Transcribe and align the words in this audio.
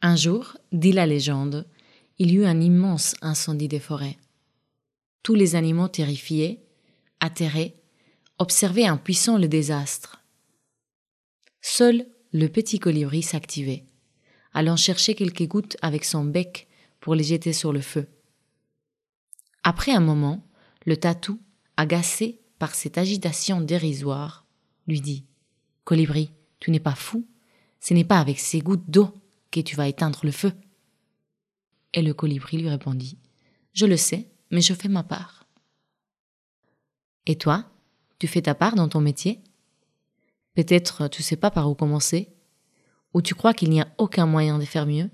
Un 0.00 0.14
jour, 0.14 0.56
dit 0.70 0.92
la 0.92 1.06
légende, 1.06 1.66
il 2.18 2.30
y 2.30 2.36
eut 2.36 2.46
un 2.46 2.60
immense 2.60 3.16
incendie 3.20 3.66
des 3.66 3.80
forêts. 3.80 4.16
Tous 5.24 5.34
les 5.34 5.56
animaux 5.56 5.88
terrifiés, 5.88 6.64
atterrés, 7.18 7.74
observaient 8.38 8.86
impuissants 8.86 9.38
le 9.38 9.48
désastre. 9.48 10.22
Seul 11.60 12.06
le 12.32 12.46
petit 12.46 12.78
colibri 12.78 13.22
s'activait, 13.22 13.84
allant 14.52 14.76
chercher 14.76 15.14
quelques 15.14 15.46
gouttes 15.48 15.76
avec 15.82 16.04
son 16.04 16.24
bec 16.24 16.68
pour 17.00 17.16
les 17.16 17.24
jeter 17.24 17.52
sur 17.52 17.72
le 17.72 17.80
feu. 17.80 18.06
Après 19.64 19.92
un 19.92 20.00
moment, 20.00 20.46
le 20.86 20.96
tatou, 20.96 21.40
agacé 21.76 22.40
par 22.60 22.74
cette 22.74 22.98
agitation 22.98 23.60
dérisoire, 23.60 24.46
lui 24.86 25.00
dit 25.00 25.24
Colibri, 25.84 26.30
tu 26.60 26.70
n'es 26.70 26.80
pas 26.80 26.94
fou 26.94 27.26
Ce 27.80 27.94
n'est 27.94 28.04
pas 28.04 28.20
avec 28.20 28.38
ces 28.38 28.60
gouttes 28.60 28.88
d'eau 28.88 29.12
que 29.50 29.60
tu 29.60 29.76
vas 29.76 29.88
éteindre 29.88 30.20
le 30.22 30.30
feu. 30.30 30.52
Et 31.94 32.02
le 32.02 32.14
colibri 32.14 32.58
lui 32.58 32.68
répondit 32.68 33.18
Je 33.72 33.86
le 33.86 33.96
sais, 33.96 34.28
mais 34.50 34.60
je 34.60 34.74
fais 34.74 34.88
ma 34.88 35.02
part. 35.02 35.46
Et 37.26 37.36
toi, 37.36 37.64
tu 38.18 38.26
fais 38.26 38.42
ta 38.42 38.54
part 38.54 38.74
dans 38.74 38.88
ton 38.88 39.00
métier? 39.00 39.40
Peut-être 40.54 41.08
tu 41.08 41.22
sais 41.22 41.36
pas 41.36 41.50
par 41.50 41.70
où 41.70 41.74
commencer 41.74 42.28
Ou 43.14 43.22
tu 43.22 43.34
crois 43.34 43.54
qu'il 43.54 43.70
n'y 43.70 43.80
a 43.80 43.88
aucun 43.98 44.26
moyen 44.26 44.58
de 44.58 44.64
faire 44.64 44.86
mieux? 44.86 45.10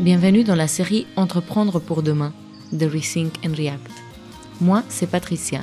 Bienvenue 0.00 0.44
dans 0.44 0.56
la 0.56 0.68
série 0.68 1.06
Entreprendre 1.16 1.80
pour 1.80 2.02
demain 2.02 2.34
de 2.72 2.84
Rethink 2.84 3.32
and 3.46 3.54
React. 3.54 3.90
Moi, 4.60 4.82
c'est 4.88 5.06
Patricia 5.06 5.62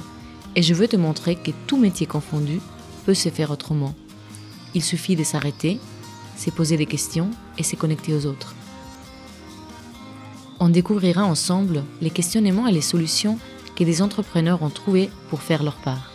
et 0.55 0.63
je 0.63 0.73
veux 0.73 0.87
te 0.87 0.95
montrer 0.95 1.35
que 1.35 1.51
tout 1.67 1.77
métier 1.77 2.07
confondu 2.07 2.59
peut 3.05 3.13
se 3.13 3.29
faire 3.29 3.51
autrement. 3.51 3.93
Il 4.73 4.83
suffit 4.83 5.15
de 5.15 5.23
s'arrêter, 5.23 5.79
se 6.37 6.49
poser 6.49 6.77
des 6.77 6.85
questions 6.85 7.29
et 7.57 7.63
se 7.63 7.75
connecter 7.75 8.13
aux 8.13 8.25
autres. 8.25 8.55
On 10.59 10.69
découvrira 10.69 11.23
ensemble 11.25 11.83
les 12.01 12.11
questionnements 12.11 12.67
et 12.67 12.71
les 12.71 12.81
solutions 12.81 13.37
que 13.75 13.83
des 13.83 14.01
entrepreneurs 14.01 14.61
ont 14.61 14.69
trouvés 14.69 15.09
pour 15.29 15.41
faire 15.41 15.63
leur 15.63 15.75
part. 15.75 16.11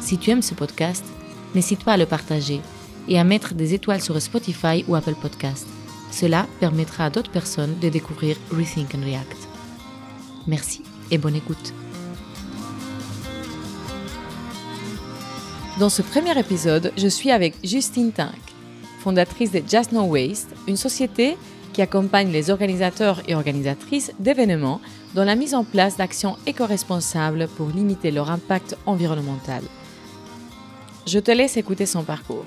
Si 0.00 0.18
tu 0.18 0.30
aimes 0.30 0.42
ce 0.42 0.54
podcast, 0.54 1.04
n'hésite 1.54 1.82
pas 1.82 1.94
à 1.94 1.96
le 1.96 2.06
partager 2.06 2.60
et 3.08 3.18
à 3.18 3.24
mettre 3.24 3.54
des 3.54 3.74
étoiles 3.74 4.02
sur 4.02 4.20
Spotify 4.20 4.84
ou 4.86 4.94
Apple 4.94 5.14
Podcast. 5.20 5.66
Cela 6.10 6.46
permettra 6.60 7.06
à 7.06 7.10
d'autres 7.10 7.30
personnes 7.30 7.78
de 7.80 7.88
découvrir 7.88 8.36
Rethink 8.50 8.94
and 8.94 9.04
React. 9.04 9.48
Merci 10.46 10.82
et 11.10 11.18
bonne 11.18 11.36
écoute. 11.36 11.74
Dans 15.78 15.88
ce 15.88 16.02
premier 16.02 16.38
épisode, 16.38 16.92
je 16.96 17.08
suis 17.08 17.32
avec 17.32 17.54
Justine 17.64 18.12
Tank, 18.12 18.38
fondatrice 19.00 19.50
de 19.50 19.60
Just 19.68 19.90
No 19.90 20.04
Waste, 20.04 20.54
une 20.68 20.76
société 20.76 21.36
qui 21.72 21.82
accompagne 21.82 22.30
les 22.30 22.50
organisateurs 22.50 23.20
et 23.26 23.34
organisatrices 23.34 24.12
d'événements 24.20 24.80
dans 25.16 25.24
la 25.24 25.34
mise 25.34 25.52
en 25.52 25.64
place 25.64 25.96
d'actions 25.96 26.36
éco-responsables 26.46 27.48
pour 27.56 27.70
limiter 27.70 28.12
leur 28.12 28.30
impact 28.30 28.76
environnemental. 28.86 29.64
Je 31.08 31.18
te 31.18 31.32
laisse 31.32 31.56
écouter 31.56 31.86
son 31.86 32.04
parcours. 32.04 32.46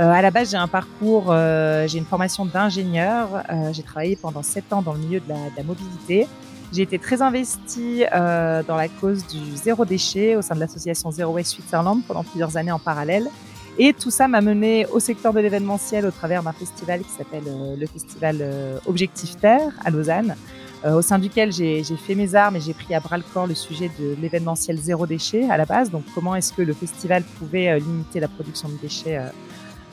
Euh, 0.00 0.10
à 0.10 0.22
la 0.22 0.32
base, 0.32 0.50
j'ai 0.50 0.56
un 0.56 0.66
parcours, 0.66 1.26
euh, 1.28 1.86
j'ai 1.86 1.98
une 1.98 2.04
formation 2.04 2.46
d'ingénieur. 2.46 3.28
Euh, 3.48 3.72
j'ai 3.72 3.84
travaillé 3.84 4.16
pendant 4.16 4.42
sept 4.42 4.72
ans 4.72 4.82
dans 4.82 4.94
le 4.94 4.98
milieu 4.98 5.20
de 5.20 5.28
la 5.28 5.62
mobilité. 5.62 6.26
J'ai 6.72 6.82
été 6.82 6.98
très 6.98 7.22
investie 7.22 8.04
euh, 8.12 8.62
dans 8.62 8.76
la 8.76 8.88
cause 8.88 9.26
du 9.26 9.56
zéro 9.56 9.84
déchet 9.84 10.36
au 10.36 10.42
sein 10.42 10.54
de 10.54 10.60
l'association 10.60 11.10
Zero 11.10 11.32
Waste 11.32 11.52
Switzerland 11.52 12.00
pendant 12.06 12.24
plusieurs 12.24 12.56
années 12.56 12.72
en 12.72 12.78
parallèle. 12.78 13.28
Et 13.78 13.92
tout 13.92 14.10
ça 14.10 14.28
m'a 14.28 14.40
mené 14.40 14.86
au 14.86 15.00
secteur 15.00 15.32
de 15.32 15.40
l'événementiel 15.40 16.06
au 16.06 16.10
travers 16.10 16.42
d'un 16.42 16.52
festival 16.52 17.00
qui 17.00 17.10
s'appelle 17.10 17.44
euh, 17.46 17.76
le 17.76 17.86
festival 17.86 18.38
euh, 18.40 18.78
Objectif 18.86 19.36
Terre 19.36 19.72
à 19.84 19.90
Lausanne, 19.90 20.36
au 20.84 21.00
sein 21.00 21.18
duquel 21.18 21.50
j'ai 21.50 21.82
fait 21.82 22.14
mes 22.14 22.34
armes 22.34 22.56
et 22.56 22.60
j'ai 22.60 22.74
pris 22.74 22.94
à 22.94 23.00
bras 23.00 23.16
le 23.16 23.24
corps 23.32 23.46
le 23.46 23.54
sujet 23.54 23.90
de 23.98 24.14
l'événementiel 24.20 24.76
zéro 24.76 25.06
déchet 25.06 25.48
à 25.48 25.56
la 25.56 25.64
base. 25.64 25.90
Donc 25.90 26.04
comment 26.14 26.34
est-ce 26.34 26.52
que 26.52 26.60
le 26.60 26.74
festival 26.74 27.22
pouvait 27.38 27.78
limiter 27.78 28.20
la 28.20 28.28
production 28.28 28.68
de 28.68 28.74
déchets 28.82 29.18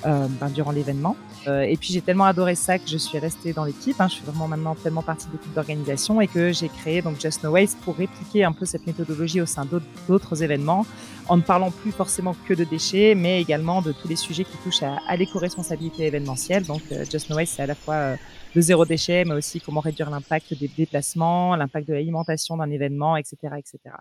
euh, 0.05 0.27
ben, 0.39 0.49
durant 0.49 0.71
l'événement. 0.71 1.15
Euh, 1.47 1.61
et 1.61 1.75
puis 1.75 1.91
j'ai 1.91 2.01
tellement 2.01 2.25
adoré 2.25 2.55
ça 2.55 2.77
que 2.77 2.87
je 2.87 2.97
suis 2.97 3.17
restée 3.17 3.53
dans 3.53 3.65
l'équipe. 3.65 3.99
Hein, 3.99 4.07
je 4.07 4.15
suis 4.15 4.25
vraiment 4.25 4.47
maintenant 4.47 4.75
tellement 4.75 5.01
partie 5.01 5.27
de 5.27 5.33
l'équipe 5.33 5.53
d'organisation 5.53 6.21
et 6.21 6.27
que 6.27 6.51
j'ai 6.51 6.69
créé 6.69 7.01
donc 7.01 7.19
Just 7.19 7.43
No 7.43 7.51
Waste 7.51 7.79
pour 7.81 7.95
répliquer 7.95 8.43
un 8.43 8.51
peu 8.51 8.65
cette 8.65 8.85
méthodologie 8.85 9.41
au 9.41 9.45
sein 9.45 9.67
d'autres 10.07 10.43
événements, 10.43 10.85
en 11.27 11.37
ne 11.37 11.41
parlant 11.41 11.71
plus 11.71 11.91
forcément 11.91 12.35
que 12.47 12.53
de 12.53 12.63
déchets, 12.63 13.15
mais 13.15 13.41
également 13.41 13.81
de 13.81 13.91
tous 13.91 14.07
les 14.07 14.15
sujets 14.15 14.43
qui 14.43 14.57
touchent 14.63 14.83
à, 14.83 14.97
à 15.07 15.15
l'éco-responsabilité 15.15 16.05
événementielle. 16.05 16.63
Donc 16.63 16.81
euh, 16.91 17.05
Just 17.09 17.29
No 17.29 17.35
Waste, 17.35 17.55
c'est 17.55 17.63
à 17.63 17.67
la 17.67 17.75
fois 17.75 17.95
euh, 17.95 18.15
le 18.55 18.61
zéro 18.61 18.85
déchet, 18.85 19.25
mais 19.25 19.33
aussi 19.33 19.59
comment 19.59 19.81
réduire 19.81 20.09
l'impact 20.09 20.53
des 20.53 20.67
déplacements, 20.67 21.55
l'impact 21.55 21.87
de 21.87 21.93
l'alimentation 21.93 22.57
d'un 22.57 22.69
événement, 22.69 23.17
etc., 23.17 23.37
etc. 23.57 23.95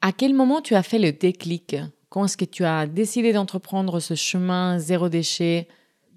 À 0.00 0.12
quel 0.12 0.34
moment 0.34 0.60
tu 0.60 0.74
as 0.74 0.82
fait 0.82 0.98
le 0.98 1.12
déclic? 1.12 1.76
Quand 2.08 2.24
est-ce 2.24 2.36
que 2.36 2.44
tu 2.44 2.64
as 2.64 2.86
décidé 2.86 3.32
d'entreprendre 3.32 4.00
ce 4.00 4.14
chemin 4.14 4.78
zéro 4.78 5.08
déchet? 5.08 5.68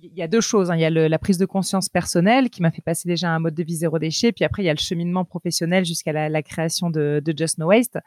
Il 0.01 0.13
y 0.15 0.21
a 0.21 0.27
deux 0.27 0.41
choses. 0.41 0.71
Hein. 0.71 0.75
Il 0.75 0.81
y 0.81 0.85
a 0.85 0.89
la 0.89 1.19
prise 1.19 1.37
de 1.37 1.45
conscience 1.45 1.89
personnelle 1.89 2.49
qui 2.49 2.61
m'a 2.61 2.71
fait 2.71 2.81
passer 2.81 3.07
déjà 3.07 3.29
un 3.29 3.39
mode 3.39 3.55
de 3.55 3.63
vie 3.63 3.75
zéro 3.75 3.99
déchet. 3.99 4.31
Puis 4.31 4.45
après, 4.45 4.63
il 4.63 4.65
y 4.65 4.69
a 4.69 4.73
le 4.73 4.79
cheminement 4.79 5.25
professionnel 5.25 5.83
jusqu'à 5.83 6.13
la, 6.13 6.41
création 6.41 6.89
de, 6.89 7.21
Just 7.35 7.57
No 7.57 7.67
Waste. 7.67 7.99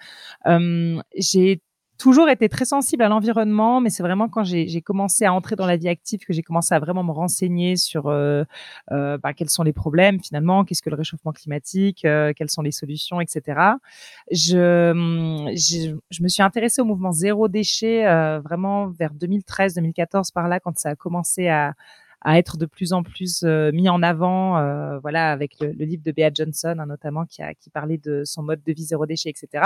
Euh, 0.46 1.02
j'ai 1.16 1.60
toujours 1.98 2.28
été 2.28 2.48
très 2.48 2.64
sensible 2.64 3.02
à 3.02 3.08
l'environnement, 3.08 3.80
mais 3.80 3.90
c'est 3.90 4.02
vraiment 4.02 4.28
quand 4.28 4.44
j'ai 4.44 4.82
commencé 4.82 5.24
à 5.24 5.32
entrer 5.32 5.56
dans 5.56 5.66
la 5.66 5.76
vie 5.76 5.88
active 5.88 6.20
que 6.20 6.32
j'ai 6.32 6.42
commencé 6.42 6.74
à 6.74 6.80
vraiment 6.80 7.04
me 7.04 7.12
renseigner 7.12 7.76
sur 7.76 8.08
euh, 8.08 8.44
euh, 8.90 9.18
bah, 9.18 9.32
quels 9.32 9.50
sont 9.50 9.62
les 9.62 9.72
problèmes 9.72 10.20
finalement, 10.20 10.64
qu'est-ce 10.64 10.82
que 10.82 10.90
le 10.90 10.96
réchauffement 10.96 11.32
climatique, 11.32 12.04
euh, 12.04 12.32
quelles 12.34 12.50
sont 12.50 12.62
les 12.62 12.72
solutions, 12.72 13.20
etc. 13.20 13.60
Je, 14.30 14.90
hum, 14.90 15.48
je, 15.50 15.96
je, 16.10 16.22
me 16.22 16.28
suis 16.28 16.42
intéressée 16.42 16.82
au 16.82 16.84
mouvement 16.84 17.12
zéro 17.12 17.48
déchet 17.48 18.06
euh, 18.06 18.40
vraiment 18.40 18.88
vers 18.88 19.12
2013-2014 19.14 20.32
par 20.32 20.48
là 20.48 20.60
quand 20.60 20.78
ça 20.78 20.90
a 20.90 20.94
commencé 20.96 21.48
à 21.48 21.74
à 22.24 22.38
être 22.38 22.56
de 22.56 22.66
plus 22.66 22.92
en 22.92 23.02
plus 23.02 23.42
euh, 23.42 23.72
mis 23.72 23.88
en 23.88 24.02
avant, 24.02 24.58
euh, 24.58 24.98
voilà, 25.00 25.32
avec 25.32 25.58
le, 25.60 25.72
le, 25.72 25.84
livre 25.84 26.02
de 26.04 26.12
Bea 26.12 26.30
Johnson 26.32 26.76
hein, 26.78 26.86
notamment 26.86 27.26
qui 27.26 27.42
a 27.42 27.54
qui 27.54 27.70
parlait 27.70 27.98
de 27.98 28.22
son 28.24 28.42
mode 28.42 28.62
de 28.64 28.72
vie 28.72 28.84
zéro 28.84 29.06
déchet, 29.06 29.30
etc. 29.30 29.64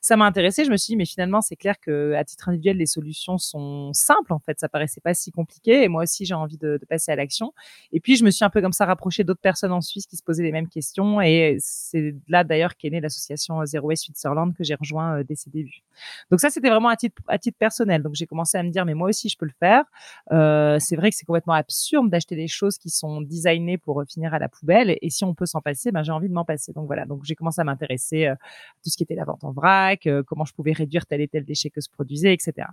Ça 0.00 0.16
m'a 0.16 0.26
intéressé. 0.26 0.64
Je 0.64 0.70
me 0.70 0.76
suis 0.76 0.92
dit, 0.92 0.96
mais 0.96 1.04
finalement, 1.04 1.40
c'est 1.40 1.56
clair 1.56 1.78
que 1.80 2.14
à 2.14 2.24
titre 2.24 2.48
individuel, 2.48 2.78
les 2.78 2.86
solutions 2.86 3.38
sont 3.38 3.92
simples. 3.92 4.32
En 4.32 4.38
fait, 4.38 4.58
ça 4.58 4.68
paraissait 4.68 5.00
pas 5.00 5.14
si 5.14 5.30
compliqué. 5.32 5.82
Et 5.82 5.88
moi 5.88 6.02
aussi, 6.04 6.24
j'ai 6.24 6.34
envie 6.34 6.58
de, 6.58 6.78
de, 6.80 6.86
passer 6.86 7.12
à 7.12 7.16
l'action. 7.16 7.52
Et 7.92 8.00
puis, 8.00 8.16
je 8.16 8.24
me 8.24 8.30
suis 8.30 8.44
un 8.44 8.50
peu 8.50 8.60
comme 8.62 8.72
ça 8.72 8.86
rapproché 8.86 9.24
d'autres 9.24 9.40
personnes 9.40 9.72
en 9.72 9.80
Suisse 9.80 10.06
qui 10.06 10.16
se 10.16 10.22
posaient 10.22 10.42
les 10.42 10.52
mêmes 10.52 10.68
questions. 10.68 11.20
Et 11.20 11.56
c'est 11.60 12.14
là 12.28 12.44
d'ailleurs 12.44 12.76
qu'est 12.76 12.90
née 12.90 13.00
l'association 13.00 13.64
Zero 13.66 13.88
Waste 13.88 14.04
Switzerland 14.04 14.54
que 14.56 14.64
j'ai 14.64 14.74
rejoint 14.74 15.18
euh, 15.18 15.24
dès 15.24 15.34
ses 15.34 15.50
débuts. 15.50 15.82
Donc 16.30 16.40
ça, 16.40 16.50
c'était 16.50 16.70
vraiment 16.70 16.88
à 16.88 16.96
titre 16.96 17.20
à 17.28 17.38
titre 17.38 17.58
personnel. 17.58 18.02
Donc 18.02 18.14
j'ai 18.14 18.26
commencé 18.26 18.56
à 18.56 18.62
me 18.62 18.70
dire, 18.70 18.84
mais 18.84 18.94
moi 18.94 19.08
aussi, 19.08 19.28
je 19.28 19.36
peux 19.36 19.46
le 19.46 19.52
faire. 19.58 19.84
Euh, 20.32 20.78
c'est 20.80 20.96
vrai 20.96 21.10
que 21.10 21.16
c'est 21.16 21.26
complètement 21.26 21.54
absurde 21.54 21.97
d'acheter 22.06 22.36
des 22.36 22.46
choses 22.46 22.78
qui 22.78 22.90
sont 22.90 23.20
designées 23.20 23.78
pour 23.78 24.00
euh, 24.00 24.04
finir 24.04 24.32
à 24.32 24.38
la 24.38 24.48
poubelle. 24.48 24.96
Et 25.02 25.10
si 25.10 25.24
on 25.24 25.34
peut 25.34 25.46
s'en 25.46 25.60
passer, 25.60 25.90
ben, 25.90 26.02
j'ai 26.02 26.12
envie 26.12 26.28
de 26.28 26.34
m'en 26.34 26.44
passer. 26.44 26.72
Donc 26.72 26.86
voilà. 26.86 27.04
Donc 27.04 27.24
j'ai 27.24 27.34
commencé 27.34 27.60
à 27.60 27.64
m'intéresser 27.64 28.26
euh, 28.26 28.32
à 28.32 28.36
tout 28.82 28.90
ce 28.90 28.96
qui 28.96 29.02
était 29.02 29.14
la 29.14 29.24
vente 29.24 29.42
en 29.44 29.52
vrac, 29.52 30.06
euh, 30.06 30.22
comment 30.22 30.44
je 30.44 30.54
pouvais 30.54 30.72
réduire 30.72 31.06
tel 31.06 31.20
et 31.20 31.28
tel 31.28 31.44
déchet 31.44 31.70
que 31.70 31.80
se 31.80 31.90
produisait, 31.90 32.32
etc. 32.32 32.68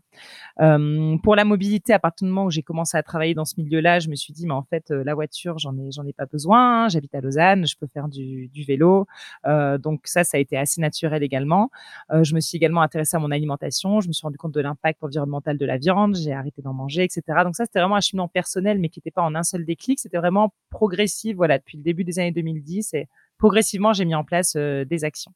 Pour 1.24 1.36
la 1.36 1.46
mobilité, 1.46 1.94
à 1.94 2.00
partir 2.00 2.26
du 2.26 2.32
moment 2.32 2.46
où 2.46 2.52
j'ai 2.52 2.62
commencé 2.62 2.98
à 2.98 3.04
travailler 3.04 3.34
dans 3.34 3.46
ce 3.46 3.56
milieu-là, 3.58 4.00
je 4.00 4.10
me 4.10 4.16
suis 4.16 4.34
dit, 4.34 4.46
mais 4.46 4.54
en 4.54 4.64
fait, 4.64 4.90
la 4.90 5.14
voiture, 5.14 5.58
j'en 5.58 5.78
ai, 5.78 5.92
j'en 5.92 6.06
ai 6.06 6.14
pas 6.14 6.26
besoin. 6.26 6.86
Hein. 6.86 6.90
J'habite 6.90 7.14
à 7.16 7.22
Lausanne, 7.22 7.66
je 7.66 7.76
peux 7.78 7.88
faire 7.88 8.08
du, 8.08 8.50
vélo. 8.68 9.08
donc 9.80 10.02
ça, 10.06 10.24
ça 10.24 10.38
a 10.38 10.40
été 10.40 10.58
assez 10.58 10.82
naturel 10.82 11.24
également. 11.24 11.70
je 12.12 12.34
me 12.36 12.40
suis 12.40 12.58
également 12.58 12.82
intéressée 12.82 13.18
à 13.18 13.20
mon 13.20 13.32
alimentation. 13.32 14.02
Je 14.02 14.08
me 14.08 14.14
suis 14.14 14.24
rendu 14.24 14.38
compte 14.38 14.54
de 14.54 14.62
l'impact 14.62 15.04
environnemental 15.04 15.58
de 15.58 15.66
la 15.66 15.78
viande. 15.78 16.16
J'ai 16.16 16.34
arrêté 16.34 16.62
d'en 16.62 16.74
manger, 16.74 17.04
etc. 17.04 17.22
Donc 17.44 17.56
ça, 17.56 17.66
c'était 17.66 17.80
vraiment 17.80 17.96
un 17.96 18.02
cheminement 18.02 18.28
personnel, 18.28 18.80
mais 18.80 18.90
qui 18.90 19.00
était 19.00 19.12
pas 19.16 19.24
en 19.24 19.34
un 19.36 19.44
seul 19.44 19.66
déclic, 19.66 20.00
c'était 20.00 20.18
vraiment 20.18 20.54
progressif. 20.70 21.36
Voilà, 21.36 21.58
depuis 21.58 21.78
le 21.78 21.84
début 21.84 22.04
des 22.04 22.20
années 22.20 22.32
2010, 22.32 22.94
et 22.94 23.08
progressivement, 23.38 23.94
j'ai 23.94 24.06
mis 24.06 24.16
en 24.16 24.24
place 24.24 24.56
euh, 24.56 24.86
des 24.86 25.04
actions. 25.04 25.32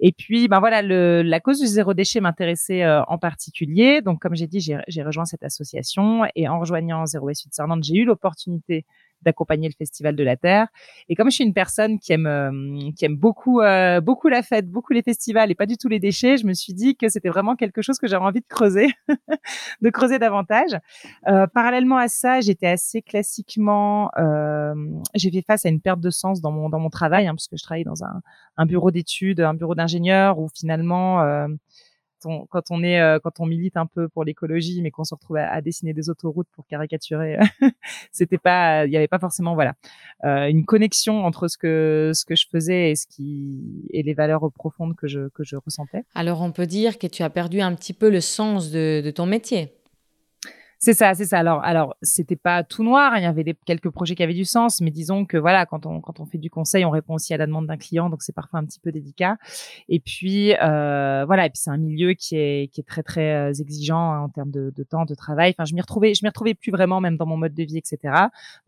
Et 0.00 0.12
puis, 0.12 0.48
ben 0.48 0.60
voilà, 0.60 0.82
le, 0.82 1.22
la 1.22 1.40
cause 1.40 1.60
du 1.60 1.66
zéro 1.66 1.94
déchet 1.94 2.20
m'intéressait 2.20 2.84
euh, 2.84 3.02
en 3.04 3.18
particulier. 3.18 4.00
Donc, 4.02 4.20
comme 4.20 4.34
j'ai 4.34 4.46
dit, 4.46 4.60
j'ai 4.60 5.02
rejoint 5.02 5.24
cette 5.24 5.42
association 5.42 6.22
et 6.34 6.48
en 6.48 6.60
rejoignant 6.60 7.04
Zero 7.06 7.26
Waste 7.26 7.42
Switzerland, 7.42 7.82
j'ai 7.82 7.96
eu 7.96 8.04
l'opportunité 8.04 8.84
d'accompagner 9.22 9.68
le 9.68 9.74
Festival 9.76 10.16
de 10.16 10.24
la 10.24 10.36
Terre. 10.36 10.68
Et 11.08 11.14
comme 11.14 11.30
je 11.30 11.36
suis 11.36 11.44
une 11.44 11.54
personne 11.54 11.98
qui 11.98 12.12
aime 12.12 12.26
euh, 12.26 12.90
qui 12.96 13.04
aime 13.04 13.16
beaucoup 13.16 13.60
euh, 13.60 14.00
beaucoup 14.00 14.28
la 14.28 14.42
fête, 14.42 14.68
beaucoup 14.68 14.92
les 14.92 15.02
festivals 15.02 15.50
et 15.50 15.54
pas 15.54 15.66
du 15.66 15.76
tout 15.76 15.88
les 15.88 15.98
déchets, 15.98 16.36
je 16.36 16.46
me 16.46 16.54
suis 16.54 16.74
dit 16.74 16.96
que 16.96 17.08
c'était 17.08 17.28
vraiment 17.28 17.56
quelque 17.56 17.82
chose 17.82 17.98
que 17.98 18.06
j'avais 18.06 18.24
envie 18.24 18.40
de 18.40 18.46
creuser, 18.48 18.88
de 19.82 19.90
creuser 19.90 20.18
davantage. 20.18 20.78
Euh, 21.26 21.46
parallèlement 21.46 21.96
à 21.96 22.08
ça, 22.08 22.40
j'étais 22.40 22.68
assez 22.68 23.02
classiquement, 23.02 24.10
j'ai 25.14 25.30
fait 25.30 25.42
face 25.42 25.66
à 25.66 25.68
une 25.68 25.80
perte 25.80 26.00
de 26.00 26.10
sens 26.10 26.40
dans 26.40 26.52
mon 26.52 26.68
dans 26.68 26.80
mon 26.80 26.90
travail, 26.90 27.26
hein, 27.26 27.34
parce 27.34 27.48
que 27.48 27.56
je 27.56 27.62
travaille 27.62 27.84
dans 27.84 28.04
un, 28.04 28.20
un 28.56 28.66
bureau 28.66 28.90
d'études, 28.90 29.40
un 29.40 29.54
bureau 29.54 29.74
d'ingénieur 29.74 30.38
où 30.38 30.48
finalement 30.54 31.48
quand 32.22 32.70
on 32.70 32.82
est 32.82 33.00
euh, 33.00 33.18
quand 33.22 33.40
on 33.40 33.46
milite 33.46 33.76
un 33.76 33.86
peu 33.86 34.08
pour 34.08 34.24
l'écologie, 34.24 34.82
mais 34.82 34.90
qu'on 34.90 35.04
se 35.04 35.14
retrouve 35.14 35.36
à, 35.36 35.60
dessiner 35.60 35.92
des 35.92 36.10
autoroutes 36.10 36.48
pour 36.52 36.66
caricaturer, 36.66 37.38
c'était 38.12 38.38
pas, 38.38 38.86
il 38.86 38.92
y 38.92 38.96
avait 38.96 39.08
pas 39.08 39.18
forcément 39.18 39.54
voilà 39.54 39.74
euh, 40.24 40.46
une 40.46 40.64
connexion 40.64 41.24
entre 41.24 41.48
ce 41.48 41.58
que 41.58 42.12
ce 42.14 42.24
que 42.24 42.34
je 42.34 42.46
faisais 42.50 42.90
et 42.90 42.96
ce 42.96 43.06
qui 43.06 43.86
et 43.90 44.02
les 44.02 44.14
valeurs 44.14 44.50
profondes 44.52 44.96
que 44.96 45.06
je 45.06 45.28
que 45.28 45.44
je 45.44 45.56
ressentais. 45.56 46.04
Alors 46.14 46.42
on 46.42 46.52
peut 46.52 46.66
dire 46.66 46.98
que 46.98 47.06
tu 47.06 47.22
as 47.22 47.30
perdu 47.30 47.60
un 47.60 47.74
petit 47.74 47.92
peu 47.92 48.10
le 48.10 48.20
sens 48.20 48.70
de, 48.70 49.00
de 49.04 49.10
ton 49.10 49.26
métier. 49.26 49.77
C'est 50.80 50.94
ça, 50.94 51.12
c'est 51.14 51.24
ça. 51.24 51.40
Alors, 51.40 51.64
alors, 51.64 51.96
c'était 52.02 52.36
pas 52.36 52.62
tout 52.62 52.84
noir. 52.84 53.16
Il 53.16 53.24
y 53.24 53.26
avait 53.26 53.42
des, 53.42 53.56
quelques 53.66 53.90
projets 53.90 54.14
qui 54.14 54.22
avaient 54.22 54.32
du 54.32 54.44
sens, 54.44 54.80
mais 54.80 54.92
disons 54.92 55.24
que 55.24 55.36
voilà, 55.36 55.66
quand 55.66 55.86
on 55.86 56.00
quand 56.00 56.20
on 56.20 56.26
fait 56.26 56.38
du 56.38 56.50
conseil, 56.50 56.84
on 56.84 56.90
répond 56.90 57.14
aussi 57.14 57.34
à 57.34 57.36
la 57.36 57.46
demande 57.46 57.66
d'un 57.66 57.76
client, 57.76 58.08
donc 58.08 58.22
c'est 58.22 58.32
parfois 58.32 58.60
un 58.60 58.64
petit 58.64 58.78
peu 58.78 58.92
délicat. 58.92 59.38
Et 59.88 59.98
puis 59.98 60.54
euh, 60.54 61.24
voilà, 61.26 61.46
et 61.46 61.50
puis 61.50 61.58
c'est 61.58 61.70
un 61.70 61.78
milieu 61.78 62.14
qui 62.14 62.36
est 62.36 62.70
qui 62.72 62.80
est 62.80 62.84
très 62.84 63.02
très 63.02 63.34
euh, 63.34 63.52
exigeant 63.52 64.12
hein, 64.12 64.20
en 64.20 64.28
termes 64.28 64.52
de, 64.52 64.72
de, 64.74 64.82
temps, 64.84 65.04
de 65.04 65.16
travail. 65.16 65.50
Enfin, 65.50 65.64
je 65.64 65.74
m'y 65.74 65.80
retrouvais, 65.80 66.14
je 66.14 66.20
m'y 66.24 66.28
retrouvais 66.28 66.54
plus 66.54 66.70
vraiment, 66.70 67.00
même 67.00 67.16
dans 67.16 67.26
mon 67.26 67.36
mode 67.36 67.54
de 67.54 67.64
vie, 67.64 67.78
etc. 67.78 68.14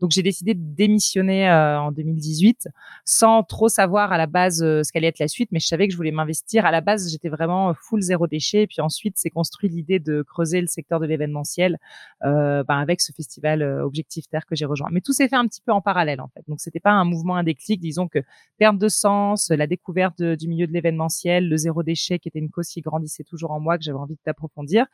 Donc 0.01 0.11
j'ai 0.11 0.23
décidé 0.23 0.53
de 0.53 0.61
démissionner 0.61 1.49
euh, 1.49 1.79
en 1.79 1.93
2018, 1.93 2.67
sans 3.05 3.43
trop 3.43 3.69
savoir 3.69 4.11
à 4.11 4.17
la 4.17 4.27
base 4.27 4.61
euh, 4.61 4.83
ce 4.83 4.91
qu'allait 4.91 5.07
être 5.07 5.19
la 5.19 5.29
suite, 5.29 5.49
mais 5.53 5.61
je 5.61 5.67
savais 5.67 5.87
que 5.87 5.93
je 5.93 5.97
voulais 5.97 6.11
m'investir. 6.11 6.65
À 6.65 6.71
la 6.71 6.81
base, 6.81 7.09
j'étais 7.09 7.29
vraiment 7.29 7.73
full 7.73 8.01
zéro 8.01 8.27
déchet. 8.27 8.63
Et 8.63 8.67
puis 8.67 8.81
ensuite, 8.81 9.13
c'est 9.15 9.29
construit 9.29 9.69
l'idée 9.69 9.99
de 9.99 10.23
creuser 10.23 10.59
le 10.59 10.67
secteur 10.67 10.99
de 10.99 11.05
l'événementiel 11.05 11.77
euh, 12.23 12.63
bah, 12.63 12.77
avec 12.77 13.01
ce 13.01 13.11
festival 13.11 13.61
euh, 13.61 13.83
Objectif 13.83 14.27
Terre 14.29 14.45
que 14.45 14.55
j'ai 14.55 14.65
rejoint. 14.65 14.89
Mais 14.91 15.01
tout 15.01 15.13
s'est 15.13 15.27
fait 15.27 15.35
un 15.35 15.47
petit 15.47 15.61
peu 15.61 15.71
en 15.71 15.81
parallèle 15.81 16.21
en 16.21 16.27
fait. 16.27 16.43
Donc 16.47 16.59
c'était 16.59 16.79
pas 16.79 16.91
un 16.91 17.05
mouvement, 17.05 17.35
un. 17.35 17.43
Disons 17.43 18.07
que 18.07 18.19
perte 18.57 18.77
de 18.77 18.87
sens, 18.87 19.49
la 19.49 19.67
découverte 19.67 20.21
du 20.21 20.47
milieu 20.47 20.67
de 20.67 20.71
l'événementiel, 20.71 21.49
le 21.49 21.57
zéro 21.57 21.83
déchet 21.83 22.19
qui 22.19 22.27
était 22.27 22.39
une 22.39 22.49
cause 22.49 22.67
qui 22.67 22.81
grandissait 22.81 23.23
toujours 23.23 23.51
en 23.51 23.59
moi 23.59 23.77
que 23.77 23.83
j'avais 23.83 23.97
envie 23.97 24.17
d'approfondir. 24.25 24.85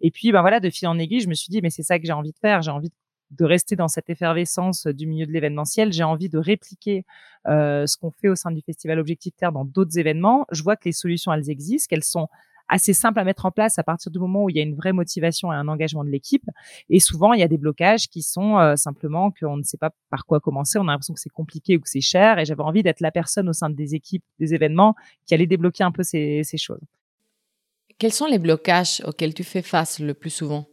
Et 0.00 0.10
puis 0.10 0.32
ben 0.32 0.40
voilà, 0.40 0.60
de 0.60 0.70
fil 0.70 0.88
en 0.88 0.98
aiguille, 0.98 1.20
je 1.20 1.28
me 1.28 1.34
suis 1.34 1.50
dit 1.50 1.60
mais 1.62 1.70
c'est 1.70 1.82
ça 1.82 1.98
que 1.98 2.06
j'ai 2.06 2.12
envie 2.12 2.32
de 2.32 2.38
faire. 2.38 2.62
J'ai 2.62 2.70
envie 2.70 2.90
de 3.30 3.44
rester 3.44 3.76
dans 3.76 3.88
cette 3.88 4.08
effervescence 4.08 4.86
du 4.86 5.06
milieu 5.06 5.26
de 5.26 5.32
l'événementiel. 5.32 5.92
J'ai 5.92 6.04
envie 6.04 6.28
de 6.28 6.38
répliquer 6.38 7.04
euh, 7.48 7.86
ce 7.86 7.96
qu'on 7.96 8.10
fait 8.10 8.28
au 8.28 8.36
sein 8.36 8.50
du 8.50 8.62
festival 8.62 8.98
Objectif 8.98 9.34
Terre 9.36 9.52
dans 9.52 9.64
d'autres 9.64 9.98
événements. 9.98 10.46
Je 10.52 10.62
vois 10.62 10.76
que 10.76 10.84
les 10.84 10.92
solutions, 10.92 11.32
elles 11.32 11.50
existent, 11.50 11.88
qu'elles 11.90 12.04
sont 12.04 12.28
assez 12.68 12.92
simple 12.92 13.18
à 13.18 13.24
mettre 13.24 13.46
en 13.46 13.50
place 13.50 13.78
à 13.78 13.82
partir 13.82 14.10
du 14.10 14.18
moment 14.18 14.44
où 14.44 14.50
il 14.50 14.56
y 14.56 14.60
a 14.60 14.62
une 14.62 14.74
vraie 14.74 14.92
motivation 14.92 15.52
et 15.52 15.56
un 15.56 15.68
engagement 15.68 16.04
de 16.04 16.10
l'équipe. 16.10 16.44
Et 16.90 17.00
souvent, 17.00 17.32
il 17.32 17.40
y 17.40 17.42
a 17.42 17.48
des 17.48 17.58
blocages 17.58 18.08
qui 18.08 18.22
sont 18.22 18.58
euh, 18.58 18.76
simplement 18.76 19.30
qu'on 19.30 19.56
ne 19.56 19.62
sait 19.62 19.76
pas 19.76 19.90
par 20.10 20.26
quoi 20.26 20.40
commencer. 20.40 20.78
On 20.78 20.88
a 20.88 20.92
l'impression 20.92 21.14
que 21.14 21.20
c'est 21.20 21.30
compliqué 21.30 21.76
ou 21.76 21.80
que 21.80 21.88
c'est 21.88 22.00
cher. 22.00 22.38
Et 22.38 22.44
j'avais 22.44 22.62
envie 22.62 22.82
d'être 22.82 23.00
la 23.00 23.10
personne 23.10 23.48
au 23.48 23.52
sein 23.52 23.70
des 23.70 23.94
équipes, 23.94 24.24
des 24.38 24.54
événements, 24.54 24.94
qui 25.26 25.34
allait 25.34 25.46
débloquer 25.46 25.84
un 25.84 25.92
peu 25.92 26.02
ces, 26.02 26.42
ces 26.44 26.58
choses. 26.58 26.80
Quels 27.98 28.12
sont 28.12 28.26
les 28.26 28.38
blocages 28.38 29.02
auxquels 29.06 29.32
tu 29.32 29.44
fais 29.44 29.62
face 29.62 30.00
le 30.00 30.12
plus 30.12 30.30
souvent? 30.30 30.66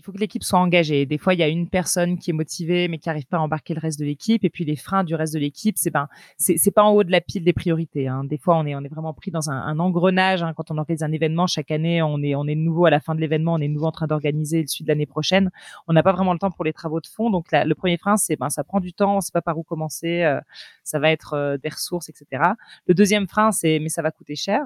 Il 0.00 0.02
faut 0.02 0.12
que 0.12 0.18
l'équipe 0.18 0.42
soit 0.42 0.58
engagée. 0.58 1.04
Des 1.04 1.18
fois, 1.18 1.34
il 1.34 1.40
y 1.40 1.42
a 1.42 1.48
une 1.48 1.68
personne 1.68 2.18
qui 2.18 2.30
est 2.30 2.32
motivée, 2.32 2.88
mais 2.88 2.96
qui 2.96 3.10
n'arrive 3.10 3.26
pas 3.26 3.36
à 3.36 3.40
embarquer 3.40 3.74
le 3.74 3.80
reste 3.80 4.00
de 4.00 4.06
l'équipe. 4.06 4.42
Et 4.46 4.48
puis, 4.48 4.64
les 4.64 4.74
freins 4.74 5.04
du 5.04 5.14
reste 5.14 5.34
de 5.34 5.38
l'équipe, 5.38 5.76
c'est 5.76 5.90
ben, 5.90 6.08
c'est 6.38 6.70
pas 6.70 6.82
en 6.82 6.92
haut 6.92 7.04
de 7.04 7.10
la 7.12 7.20
pile 7.20 7.44
des 7.44 7.52
priorités. 7.52 8.08
Hein. 8.08 8.24
Des 8.24 8.38
fois, 8.38 8.56
on 8.56 8.64
est, 8.64 8.88
vraiment 8.88 9.12
pris 9.12 9.30
dans 9.30 9.50
un, 9.50 9.78
engrenage. 9.78 10.42
Hein. 10.42 10.54
Quand 10.56 10.70
on 10.70 10.78
organise 10.78 11.02
un 11.02 11.12
événement, 11.12 11.46
chaque 11.46 11.70
année, 11.70 12.00
on 12.00 12.22
est, 12.22 12.54
nouveau 12.54 12.86
à 12.86 12.90
la 12.90 13.00
fin 13.00 13.14
de 13.14 13.20
l'événement, 13.20 13.54
on 13.54 13.58
est 13.58 13.68
nouveau 13.68 13.86
en 13.86 13.92
train 13.92 14.06
d'organiser 14.06 14.62
le 14.62 14.68
suite 14.68 14.86
de 14.86 14.92
l'année 14.92 15.04
prochaine. 15.04 15.50
On 15.86 15.92
n'a 15.92 16.02
pas 16.02 16.12
vraiment 16.12 16.32
le 16.32 16.38
temps 16.38 16.50
pour 16.50 16.64
les 16.64 16.72
travaux 16.72 17.00
de 17.00 17.06
fond. 17.06 17.28
Donc, 17.28 17.48
le 17.52 17.74
premier 17.74 17.98
frein, 17.98 18.16
c'est 18.16 18.36
ben, 18.36 18.48
ça 18.48 18.64
prend 18.64 18.80
du 18.80 18.94
temps, 18.94 19.12
on 19.12 19.16
ne 19.16 19.20
sait 19.20 19.32
pas 19.32 19.42
par 19.42 19.58
où 19.58 19.64
commencer. 19.64 20.22
Euh, 20.22 20.40
ça 20.82 20.98
va 20.98 21.10
être 21.10 21.34
euh, 21.34 21.58
des 21.58 21.68
ressources, 21.68 22.08
etc. 22.08 22.42
Le 22.86 22.94
deuxième 22.94 23.28
frein, 23.28 23.52
c'est 23.52 23.78
mais 23.80 23.90
ça 23.90 24.00
va 24.00 24.10
coûter 24.10 24.34
cher. 24.34 24.62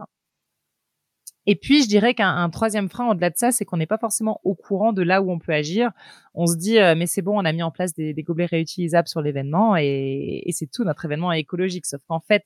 Et 1.46 1.56
puis, 1.56 1.82
je 1.82 1.88
dirais 1.88 2.14
qu'un 2.14 2.48
troisième 2.50 2.88
frein 2.88 3.10
au-delà 3.10 3.30
de 3.30 3.36
ça, 3.36 3.52
c'est 3.52 3.64
qu'on 3.64 3.76
n'est 3.76 3.86
pas 3.86 3.98
forcément 3.98 4.40
au 4.44 4.54
courant 4.54 4.92
de 4.92 5.02
là 5.02 5.20
où 5.20 5.30
on 5.30 5.38
peut 5.38 5.52
agir. 5.52 5.90
On 6.34 6.46
se 6.46 6.56
dit, 6.56 6.78
euh, 6.78 6.94
mais 6.96 7.06
c'est 7.06 7.22
bon, 7.22 7.38
on 7.38 7.44
a 7.44 7.52
mis 7.52 7.62
en 7.62 7.70
place 7.70 7.94
des, 7.94 8.14
gobelets 8.14 8.46
réutilisables 8.46 9.08
sur 9.08 9.20
l'événement 9.20 9.76
et, 9.76 10.42
et 10.46 10.52
c'est 10.52 10.66
tout, 10.66 10.84
notre 10.84 11.04
événement 11.04 11.32
est 11.32 11.40
écologique. 11.40 11.86
Sauf 11.86 12.00
qu'en 12.08 12.20
fait, 12.20 12.44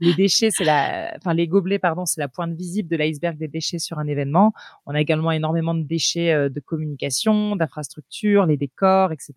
les 0.00 0.12
déchets, 0.14 0.50
c'est 0.50 0.64
la, 0.64 1.14
enfin 1.16 1.34
les 1.34 1.46
gobelets, 1.46 1.78
pardon, 1.78 2.04
c'est 2.04 2.20
la 2.20 2.28
pointe 2.28 2.52
visible 2.54 2.88
de 2.88 2.96
l'iceberg 2.96 3.38
des 3.38 3.48
déchets 3.48 3.78
sur 3.78 3.98
un 3.98 4.06
événement. 4.06 4.52
On 4.86 4.94
a 4.94 5.00
également 5.00 5.30
énormément 5.30 5.74
de 5.74 5.84
déchets 5.84 6.32
euh, 6.32 6.48
de 6.48 6.60
communication, 6.60 7.56
d'infrastructures, 7.56 8.46
les 8.46 8.56
décors, 8.56 9.12
etc. 9.12 9.34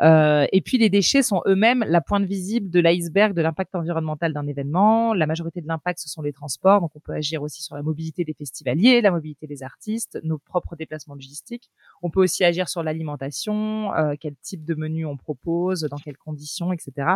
Euh, 0.00 0.46
et 0.52 0.60
puis 0.60 0.78
les 0.78 0.90
déchets 0.90 1.22
sont 1.22 1.40
eux-mêmes 1.46 1.84
la 1.86 2.00
pointe 2.00 2.24
visible 2.24 2.68
de 2.68 2.80
l'iceberg 2.80 3.32
de 3.32 3.42
l'impact 3.42 3.74
environnemental 3.74 4.32
d'un 4.32 4.46
événement. 4.46 5.14
La 5.14 5.26
majorité 5.26 5.60
de 5.60 5.68
l'impact, 5.68 6.00
ce 6.00 6.08
sont 6.08 6.22
les 6.22 6.32
transports, 6.32 6.80
donc 6.80 6.90
on 6.94 7.00
peut 7.00 7.12
agir 7.12 7.42
aussi 7.42 7.62
sur 7.62 7.76
la 7.76 7.82
mobilité 7.82 8.24
des 8.24 8.34
festivaliers, 8.34 9.00
la 9.00 9.10
mobilité 9.10 9.46
des 9.46 9.62
artistes, 9.62 10.18
nos 10.24 10.38
propres 10.38 10.76
déplacements 10.76 11.14
logistiques. 11.14 11.70
On 12.02 12.10
peut 12.10 12.20
aussi 12.20 12.44
agir 12.44 12.68
sur 12.68 12.82
l'alimentation, 12.82 13.94
euh, 13.94 14.14
quel 14.18 14.34
type 14.36 14.64
de 14.64 14.74
menu 14.74 15.06
on 15.06 15.16
propose, 15.16 15.82
dans 15.82 15.96
quelles 15.96 16.18
conditions, 16.18 16.72
etc. 16.72 17.08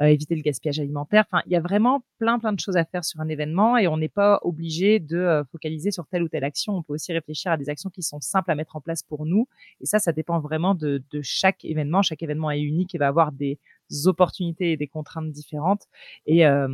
Euh, 0.00 0.06
éviter 0.06 0.34
le 0.34 0.42
gaspillage 0.42 0.80
alimentaire. 0.80 1.24
Enfin, 1.30 1.42
il 1.46 1.52
y 1.52 1.56
a 1.56 1.60
vraiment 1.60 2.02
plein 2.18 2.38
plein 2.38 2.52
de 2.52 2.60
choses 2.60 2.76
à 2.76 2.84
faire 2.84 3.04
sur 3.04 3.20
un 3.20 3.28
événement 3.28 3.76
et 3.76 3.88
on 3.88 3.98
n'est 3.98 4.08
pas 4.08 4.40
obligé 4.42 5.00
de 5.00 5.44
focaliser 5.52 5.90
sur 5.90 6.06
telle 6.06 6.22
ou 6.22 6.28
telle 6.28 6.44
action. 6.44 6.76
On 6.76 6.82
peut 6.82 6.94
aussi 6.94 7.12
réfléchir 7.12 7.52
à 7.52 7.56
des 7.56 7.68
actions 7.68 7.90
qui 7.90 8.02
sont 8.02 8.20
simples 8.20 8.50
à 8.50 8.54
mettre 8.54 8.76
en 8.76 8.80
place 8.80 9.02
pour 9.02 9.26
nous. 9.26 9.48
Et 9.80 9.86
ça, 9.86 9.98
ça 9.98 10.12
dépend 10.12 10.40
vraiment 10.40 10.74
de 10.74 11.02
chaque 11.22 11.64
événement 11.64 12.02
chaque 12.06 12.22
événement 12.22 12.50
est 12.50 12.60
unique 12.60 12.94
et 12.94 12.98
va 12.98 13.08
avoir 13.08 13.32
des 13.32 13.58
opportunités 14.06 14.72
et 14.72 14.76
des 14.76 14.86
contraintes 14.86 15.30
différentes. 15.30 15.86
Et 16.26 16.46
euh, 16.46 16.68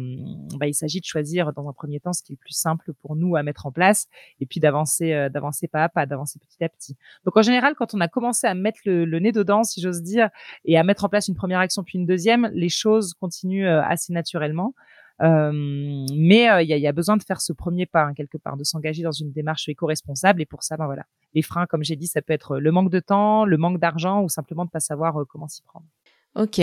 bah, 0.58 0.67
il 0.67 0.75
s'agit 0.75 1.00
de 1.00 1.05
choisir 1.05 1.52
dans 1.52 1.69
un 1.69 1.73
premier 1.73 2.00
temps 2.00 2.12
ce 2.12 2.23
qui 2.23 2.32
est 2.32 2.37
le 2.37 2.38
plus 2.38 2.55
simple 2.55 2.93
pour 2.94 3.17
nous 3.17 3.37
à 3.37 3.43
mettre 3.43 3.67
en 3.67 3.73
place 3.73 4.08
et 4.40 4.46
puis 4.46 4.61
d'avancer, 4.61 5.12
euh, 5.12 5.29
d'avancer 5.29 5.69
pas 5.69 5.84
à 5.84 5.88
pas, 5.88 6.06
d'avancer 6.06 6.38
petit 6.38 6.64
à 6.64 6.69
petit. 6.69 6.96
Donc 7.25 7.37
en 7.37 7.43
général, 7.43 7.75
quand 7.75 7.94
on 7.94 8.00
a 8.00 8.08
commencé 8.08 8.46
à 8.46 8.55
mettre 8.55 8.81
le, 8.84 9.19
nez 9.19 9.32
dedans, 9.32 9.62
si 9.62 9.81
j'ose 9.81 10.02
dire, 10.02 10.31
et 10.64 10.79
à 10.79 10.84
mettre 10.84 11.05
en 11.05 11.08
place 11.08 11.29
une 11.29 11.34
première 11.34 11.61
action 11.61 11.82
puis 11.84 11.99
une 11.99 12.06
deuxième, 12.06 12.50
les 12.55 12.69
choses 12.69 13.14
continuent 13.14 13.67
euh, 13.67 13.82
assez 13.82 14.12
naturellement. 14.12 14.75
Euh, 15.22 15.52
mais 15.52 16.48
il 16.64 16.69
y, 16.69 16.86
a, 16.86 16.92
besoin 16.92 17.16
de 17.16 17.22
faire 17.22 17.40
ce 17.40 17.52
premier 17.52 17.86
pas 17.86 18.06
hein, 18.06 18.14
quelque 18.14 18.38
part, 18.38 18.56
de 18.56 18.64
s'engager 18.64 19.02
dans 19.02 19.12
une 19.12 19.32
démarche 19.32 19.69
éco-responsable. 19.69 20.42
Et 20.42 20.46
pour 20.46 20.62
ça, 20.62 20.76
ben 20.76 20.86
voilà, 20.86 21.04
les 21.34 21.42
freins, 21.42 21.66
comme 21.66 21.84
j'ai 21.84 21.96
dit, 21.96 22.06
ça 22.06 22.22
peut 22.22 22.32
être 22.32 22.58
le 22.58 22.72
manque 22.72 22.90
de 22.90 23.00
temps, 23.00 23.44
le 23.44 23.56
manque 23.56 23.78
d'argent 23.78 24.22
ou 24.22 24.28
simplement 24.28 24.64
de 24.64 24.70
pas 24.70 24.80
savoir 24.80 25.14
comment 25.28 25.48
s'y 25.48 25.62
prendre. 25.62 25.86
Ok. 26.34 26.60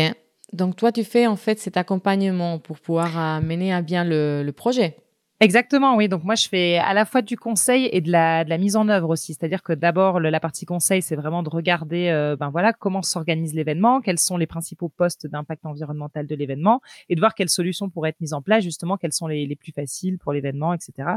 Donc 0.51 0.75
toi, 0.75 0.91
tu 0.91 1.03
fais 1.03 1.27
en 1.27 1.35
fait 1.35 1.59
cet 1.59 1.77
accompagnement 1.77 2.59
pour 2.59 2.79
pouvoir 2.79 3.41
mener 3.41 3.73
à 3.73 3.81
bien 3.81 4.03
le 4.03 4.49
projet. 4.51 4.97
Exactement, 5.41 5.95
oui. 5.95 6.09
Donc 6.09 6.25
moi, 6.25 6.35
je 6.35 6.49
fais 6.49 6.79
à 6.79 6.93
la 6.93 7.05
fois 7.05 7.21
du 7.21 7.37
conseil 7.37 7.87
et 7.93 8.01
de 8.01 8.11
la, 8.11 8.43
de 8.43 8.49
la 8.49 8.57
mise 8.57 8.75
en 8.75 8.89
œuvre 8.89 9.07
aussi. 9.07 9.33
C'est-à-dire 9.33 9.63
que 9.63 9.71
d'abord, 9.71 10.19
la 10.19 10.39
partie 10.41 10.65
conseil, 10.65 11.01
c'est 11.01 11.15
vraiment 11.15 11.43
de 11.43 11.49
regarder, 11.49 12.09
euh, 12.09 12.35
ben 12.35 12.49
voilà, 12.49 12.73
comment 12.73 13.01
s'organise 13.01 13.53
l'événement, 13.53 14.01
quels 14.01 14.19
sont 14.19 14.35
les 14.35 14.47
principaux 14.47 14.89
postes 14.89 15.27
d'impact 15.27 15.65
environnemental 15.65 16.27
de 16.27 16.35
l'événement, 16.35 16.81
et 17.07 17.15
de 17.15 17.21
voir 17.21 17.35
quelles 17.35 17.49
solutions 17.49 17.89
pourraient 17.89 18.09
être 18.09 18.19
mises 18.19 18.33
en 18.33 18.41
place, 18.41 18.65
justement, 18.65 18.97
quelles 18.97 19.13
sont 19.13 19.27
les, 19.27 19.45
les 19.45 19.55
plus 19.55 19.71
faciles 19.71 20.17
pour 20.17 20.33
l'événement, 20.33 20.73
etc. 20.73 21.07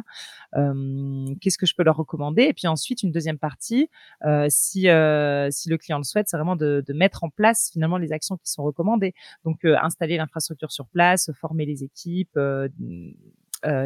Euh, 0.54 1.34
Qu'est-ce 1.40 1.58
que 1.58 1.66
je 1.66 1.74
peux 1.74 1.82
leur 1.82 1.96
recommander? 1.96 2.44
Et 2.44 2.52
puis 2.52 2.68
ensuite, 2.68 3.02
une 3.02 3.10
deuxième 3.10 3.38
partie, 3.38 3.90
euh, 4.24 4.46
si 4.48 4.88
euh, 4.88 5.48
si 5.50 5.68
le 5.68 5.78
client 5.78 5.98
le 5.98 6.04
souhaite, 6.04 6.28
c'est 6.28 6.36
vraiment 6.36 6.54
de, 6.54 6.84
de, 6.86 6.92
mettre 6.92 7.24
en 7.24 7.28
place 7.28 7.70
finalement 7.72 7.98
les 7.98 8.12
actions 8.12 8.36
qui 8.36 8.52
sont 8.52 8.62
recommandées. 8.62 9.14
Donc 9.44 9.64
euh, 9.64 9.76
installer 9.82 10.16
l'infrastructure 10.16 10.70
sur 10.70 10.86
place, 10.86 11.32
former 11.40 11.66
les 11.66 11.82
équipes 11.82 12.38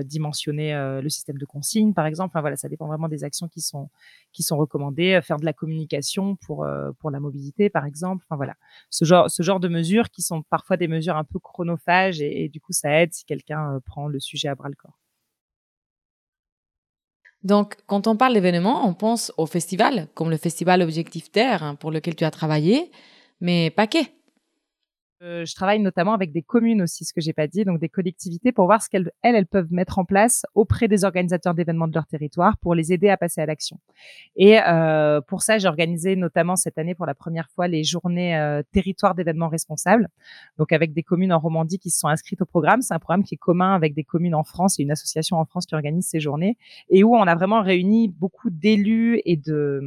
dimensionner 0.02 0.74
euh, 0.74 1.00
le 1.00 1.08
système 1.08 1.38
de 1.38 1.44
consigne, 1.44 1.92
par 1.94 2.06
exemple. 2.06 2.30
Enfin 2.32 2.40
voilà, 2.40 2.56
ça 2.56 2.68
dépend 2.68 2.86
vraiment 2.86 3.08
des 3.08 3.24
actions 3.24 3.48
qui 3.48 3.60
sont 3.60 3.90
qui 4.32 4.42
sont 4.42 4.56
recommandées. 4.56 5.14
Euh, 5.14 5.22
faire 5.22 5.38
de 5.38 5.44
la 5.44 5.52
communication 5.52 6.36
pour 6.36 6.66
pour 6.98 7.10
la 7.10 7.20
mobilité, 7.20 7.70
par 7.70 7.84
exemple. 7.86 8.24
Enfin 8.28 8.36
voilà, 8.36 8.54
ce 8.90 9.04
genre 9.04 9.30
ce 9.30 9.42
genre 9.42 9.60
de 9.60 9.68
mesures 9.68 10.10
qui 10.10 10.22
sont 10.22 10.42
parfois 10.42 10.76
des 10.76 10.88
mesures 10.88 11.16
un 11.16 11.24
peu 11.24 11.38
chronophages 11.38 12.20
et, 12.20 12.48
du 12.48 12.60
coup 12.60 12.72
ça 12.72 12.90
aide 13.02 13.12
si 13.12 13.24
quelqu'un 13.24 13.80
prend 13.84 14.08
le 14.08 14.20
sujet 14.20 14.48
à 14.48 14.54
bras 14.54 14.68
le 14.68 14.74
corps. 14.76 14.98
Donc, 17.42 17.76
quand 17.86 18.08
on 18.08 18.16
parle 18.16 18.34
d'événements, 18.34 18.88
on 18.88 18.94
pense 18.94 19.32
au 19.36 19.46
festival, 19.46 20.08
comme 20.14 20.30
le 20.30 20.36
festival 20.36 20.82
Objectif 20.82 21.30
Terre, 21.30 21.62
hein, 21.62 21.76
pour 21.76 21.92
lequel 21.92 22.16
tu 22.16 22.24
as 22.24 22.30
travaillé, 22.32 22.90
mais 23.40 23.70
pas. 23.70 23.86
Euh, 25.22 25.46
je 25.46 25.54
travaille 25.54 25.80
notamment 25.80 26.12
avec 26.12 26.30
des 26.30 26.42
communes 26.42 26.82
aussi, 26.82 27.06
ce 27.06 27.14
que 27.14 27.22
j'ai 27.22 27.32
pas 27.32 27.46
dit, 27.46 27.64
donc 27.64 27.80
des 27.80 27.88
collectivités 27.88 28.52
pour 28.52 28.66
voir 28.66 28.82
ce 28.82 28.90
qu'elles 28.90 29.10
elles, 29.22 29.46
peuvent 29.46 29.72
mettre 29.72 29.98
en 29.98 30.04
place 30.04 30.44
auprès 30.54 30.88
des 30.88 31.04
organisateurs 31.04 31.54
d'événements 31.54 31.88
de 31.88 31.94
leur 31.94 32.06
territoire 32.06 32.58
pour 32.58 32.74
les 32.74 32.92
aider 32.92 33.08
à 33.08 33.16
passer 33.16 33.40
à 33.40 33.46
l'action. 33.46 33.78
Et 34.36 34.60
euh, 34.60 35.22
pour 35.22 35.42
ça, 35.42 35.56
j'ai 35.56 35.68
organisé 35.68 36.16
notamment 36.16 36.54
cette 36.54 36.76
année 36.76 36.94
pour 36.94 37.06
la 37.06 37.14
première 37.14 37.48
fois 37.50 37.66
les 37.66 37.82
journées 37.82 38.36
euh, 38.36 38.62
territoire 38.72 39.14
d'événements 39.14 39.48
responsables, 39.48 40.08
donc 40.58 40.72
avec 40.72 40.92
des 40.92 41.02
communes 41.02 41.32
en 41.32 41.38
Romandie 41.38 41.78
qui 41.78 41.90
se 41.90 41.98
sont 41.98 42.08
inscrites 42.08 42.42
au 42.42 42.46
programme. 42.46 42.82
C'est 42.82 42.92
un 42.92 42.98
programme 42.98 43.24
qui 43.24 43.36
est 43.36 43.38
commun 43.38 43.74
avec 43.74 43.94
des 43.94 44.04
communes 44.04 44.34
en 44.34 44.44
France 44.44 44.78
et 44.78 44.82
une 44.82 44.90
association 44.90 45.38
en 45.38 45.46
France 45.46 45.64
qui 45.64 45.74
organise 45.74 46.06
ces 46.06 46.20
journées 46.20 46.58
et 46.90 47.04
où 47.04 47.16
on 47.16 47.22
a 47.22 47.34
vraiment 47.34 47.62
réuni 47.62 48.08
beaucoup 48.08 48.50
d'élus 48.50 49.22
et 49.24 49.36
de, 49.38 49.80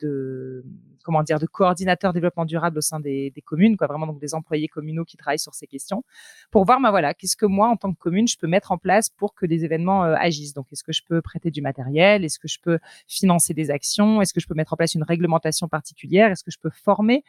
de 0.00 0.64
comment 1.06 1.22
dire, 1.22 1.38
de 1.38 1.46
coordinateurs 1.46 2.12
développement 2.12 2.44
durable 2.44 2.78
au 2.78 2.80
sein 2.80 2.98
des, 2.98 3.32
communes, 3.44 3.76
quoi, 3.76 3.86
vraiment 3.86 4.08
donc 4.08 4.18
des 4.18 4.34
employés 4.34 4.66
communaux 4.66 5.04
qui 5.04 5.16
travaillent 5.16 5.38
sur 5.38 5.54
ces 5.54 5.68
questions, 5.68 6.04
pour 6.50 6.64
voir, 6.64 6.80
bah 6.80 6.90
voilà, 6.90 7.14
qu'est-ce 7.14 7.36
que 7.36 7.46
moi 7.46 7.68
en 7.68 7.76
tant 7.76 7.92
que 7.92 7.98
commune 7.98 8.26
je 8.26 8.36
peux 8.36 8.48
mettre 8.48 8.72
en 8.72 8.78
place 8.78 9.08
pour 9.08 9.34
que 9.34 9.46
des 9.46 9.64
événements 9.64 10.02
agissent. 10.02 10.52
Donc, 10.52 10.66
est-ce 10.72 10.82
que 10.82 10.92
je 10.92 11.02
peux 11.08 11.22
prêter 11.22 11.52
du 11.52 11.62
matériel? 11.62 12.24
Est-ce 12.24 12.40
que 12.40 12.48
je 12.48 12.58
peux 12.60 12.78
financer 13.06 13.54
des 13.54 13.70
actions? 13.70 14.20
Est-ce 14.20 14.34
que 14.34 14.40
je 14.40 14.48
peux 14.48 14.54
mettre 14.54 14.72
en 14.72 14.76
place 14.76 14.94
une 14.94 15.04
réglementation 15.04 15.68
particulière? 15.68 16.32
Est-ce 16.32 16.42
que 16.42 16.50
je 16.50 16.58
peux 16.58 16.70
former 16.70 17.22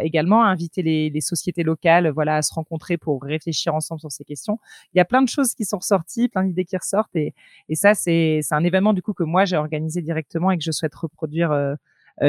également, 0.00 0.44
inviter 0.44 0.82
les, 0.82 1.10
les 1.10 1.20
sociétés 1.20 1.64
locales, 1.64 2.08
voilà, 2.10 2.36
à 2.36 2.42
se 2.42 2.54
rencontrer 2.54 2.96
pour 2.98 3.22
réfléchir 3.22 3.74
ensemble 3.74 4.00
sur 4.00 4.12
ces 4.12 4.24
questions? 4.24 4.60
Il 4.94 4.98
y 4.98 5.00
a 5.00 5.04
plein 5.04 5.22
de 5.22 5.28
choses 5.28 5.54
qui 5.54 5.64
sont 5.64 5.78
ressorties, 5.78 6.28
plein 6.28 6.44
d'idées 6.44 6.64
qui 6.64 6.76
ressortent, 6.76 7.16
et, 7.16 7.34
et 7.68 7.74
ça, 7.74 7.94
c'est 7.94 8.40
un 8.52 8.62
événement 8.62 8.92
du 8.92 9.02
coup 9.02 9.12
que 9.12 9.24
moi 9.24 9.44
j'ai 9.44 9.56
organisé 9.56 10.02
directement 10.02 10.50
et 10.52 10.58
que 10.58 10.64
je 10.64 10.70
souhaite 10.70 10.94
reproduire 10.94 11.50
euh, 11.50 11.58
euh, 11.58 11.74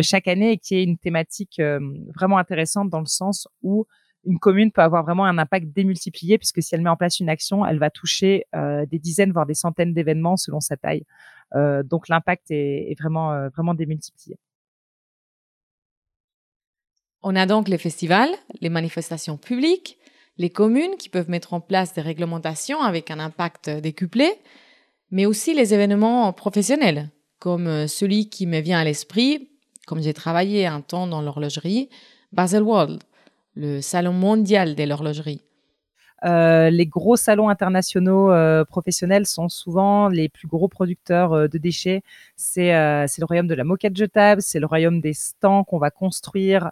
chaque 0.02 0.28
année 0.28 0.52
et 0.52 0.58
qui 0.58 0.76
est 0.76 0.84
une 0.84 0.98
thématique 0.98 1.60
euh, 1.60 1.80
vraiment 2.16 2.38
intéressante 2.38 2.90
dans 2.90 3.00
le 3.00 3.06
sens 3.06 3.48
où 3.62 3.86
une 4.26 4.40
commune 4.40 4.72
peut 4.72 4.82
avoir 4.82 5.04
vraiment 5.04 5.26
un 5.26 5.38
impact 5.38 5.68
démultiplié 5.68 6.38
puisque 6.38 6.62
si 6.62 6.76
elle 6.76 6.82
met 6.82 6.90
en 6.90 6.98
place 6.98 7.20
une 7.20 7.30
action, 7.30 7.66
elle 7.66 7.80
va 7.80 7.90
toucher 7.90 8.44
des 8.54 9.00
dizaines 9.00 9.32
voire 9.32 9.46
des 9.46 9.54
centaines 9.54 9.94
d'événements 9.94 10.36
selon 10.36 10.60
sa 10.60 10.76
taille. 10.76 11.06
donc 11.86 12.10
l'impact 12.10 12.52
est, 12.52 12.94
vraiment 13.00 13.48
vraiment 13.48 13.74
démultiplié. 13.74 14.36
On 17.24 17.34
a 17.38 17.46
donc 17.46 17.70
les 17.70 17.78
festivals, 17.78 18.30
les 18.60 18.68
manifestations 18.68 19.38
publiques, 19.38 19.98
les 20.38 20.50
communes 20.50 20.96
qui 20.98 21.08
peuvent 21.08 21.30
mettre 21.30 21.54
en 21.54 21.62
place 21.62 21.94
des 21.94 22.02
réglementations 22.02 22.82
avec 22.82 23.12
un 23.12 23.20
impact 23.20 23.70
décuplé, 23.70 24.34
mais 25.12 25.26
aussi 25.26 25.54
les 25.54 25.74
événements 25.74 26.32
professionnels, 26.34 27.10
comme 27.40 27.68
euh, 27.68 27.88
celui 27.88 28.30
qui 28.30 28.48
me 28.48 28.60
vient 28.60 28.80
à 28.80 28.84
l'esprit, 28.84 29.49
comme 29.90 30.04
j'ai 30.04 30.14
travaillé 30.14 30.68
un 30.68 30.82
temps 30.82 31.08
dans 31.08 31.20
l'horlogerie, 31.20 31.90
Basel 32.32 32.62
World, 32.62 33.02
le 33.56 33.82
salon 33.82 34.14
mondial 34.14 34.76
de 34.76 34.84
l'horlogerie. 34.84 35.42
Euh, 36.26 36.70
les 36.70 36.86
gros 36.86 37.16
salons 37.16 37.50
internationaux 37.50 38.32
euh, 38.32 38.64
professionnels 38.66 39.26
sont 39.26 39.50
souvent 39.50 40.08
les 40.08 40.30
plus 40.30 40.48
gros 40.48 40.68
producteurs 40.68 41.34
euh, 41.34 41.48
de 41.48 41.58
déchets. 41.58 42.04
C'est 42.36 42.70
le 42.72 43.26
royaume 43.26 43.48
de 43.48 43.56
la 43.56 43.64
moquette 43.64 43.98
jetable, 43.98 44.44
c'est 44.44 44.60
le 44.60 44.68
royaume 44.68 45.02
des 45.02 45.14
stands 45.14 45.64
qu'on 45.64 45.80
va 45.80 45.90
construire 45.90 46.70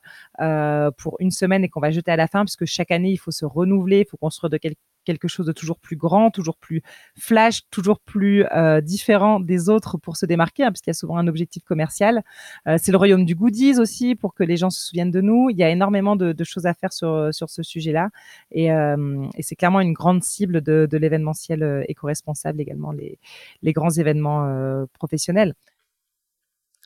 pour 0.97 1.17
une 1.19 1.31
semaine 1.31 1.63
et 1.63 1.69
qu'on 1.69 1.81
va 1.81 1.89
jeter 1.89 2.11
à 2.11 2.17
la 2.17 2.27
fin, 2.27 2.45
puisque 2.45 2.65
chaque 2.65 2.91
année, 2.91 3.09
il 3.09 3.17
faut 3.17 3.31
se 3.31 3.45
renouveler, 3.45 4.01
il 4.01 4.07
faut 4.07 4.17
construire 4.17 4.51
de 4.51 4.57
quelque 4.57 4.77
quelque 5.07 5.29
chose 5.29 5.45
de 5.45 5.53
toujours 5.53 5.79
plus 5.79 5.95
grand, 5.95 6.31
toujours 6.31 6.57
plus 6.57 6.81
flash, 7.17 7.61
toujours 7.71 7.99
plus 8.01 8.43
euh, 8.51 8.81
différent 8.81 9.39
des 9.39 9.69
autres 9.69 9.97
pour 9.97 10.17
se 10.17 10.25
démarquer, 10.25 10.63
hein, 10.63 10.71
puisqu'il 10.71 10.89
y 10.89 10.97
a 10.97 10.99
souvent 11.01 11.17
un 11.17 11.27
objectif 11.27 11.63
commercial. 11.63 12.23
Euh, 12.67 12.77
c'est 12.77 12.91
le 12.91 12.97
royaume 12.97 13.23
du 13.23 13.33
goodies 13.33 13.79
aussi, 13.79 14.15
pour 14.15 14.33
que 14.33 14.43
les 14.43 14.57
gens 14.57 14.69
se 14.69 14.81
souviennent 14.81 15.11
de 15.11 15.21
nous. 15.21 15.49
Il 15.49 15.57
y 15.57 15.63
a 15.63 15.69
énormément 15.69 16.17
de, 16.17 16.43
choses 16.43 16.65
à 16.65 16.73
faire 16.73 16.91
sur, 16.91 17.29
sur 17.31 17.49
ce 17.49 17.63
sujet-là. 17.63 18.09
Et, 18.51 18.71
euh, 18.71 19.25
et 19.37 19.43
c'est 19.43 19.55
clairement 19.55 19.79
une 19.79 19.93
grande 19.93 20.23
cible 20.23 20.61
de, 20.61 20.87
de 20.91 20.97
l'événementiel 20.97 21.85
éco-responsable 21.87 22.59
également, 22.59 22.91
les, 22.91 23.17
les 23.61 23.73
grands 23.73 23.89
événements 23.89 24.85
professionnels. 24.93 25.53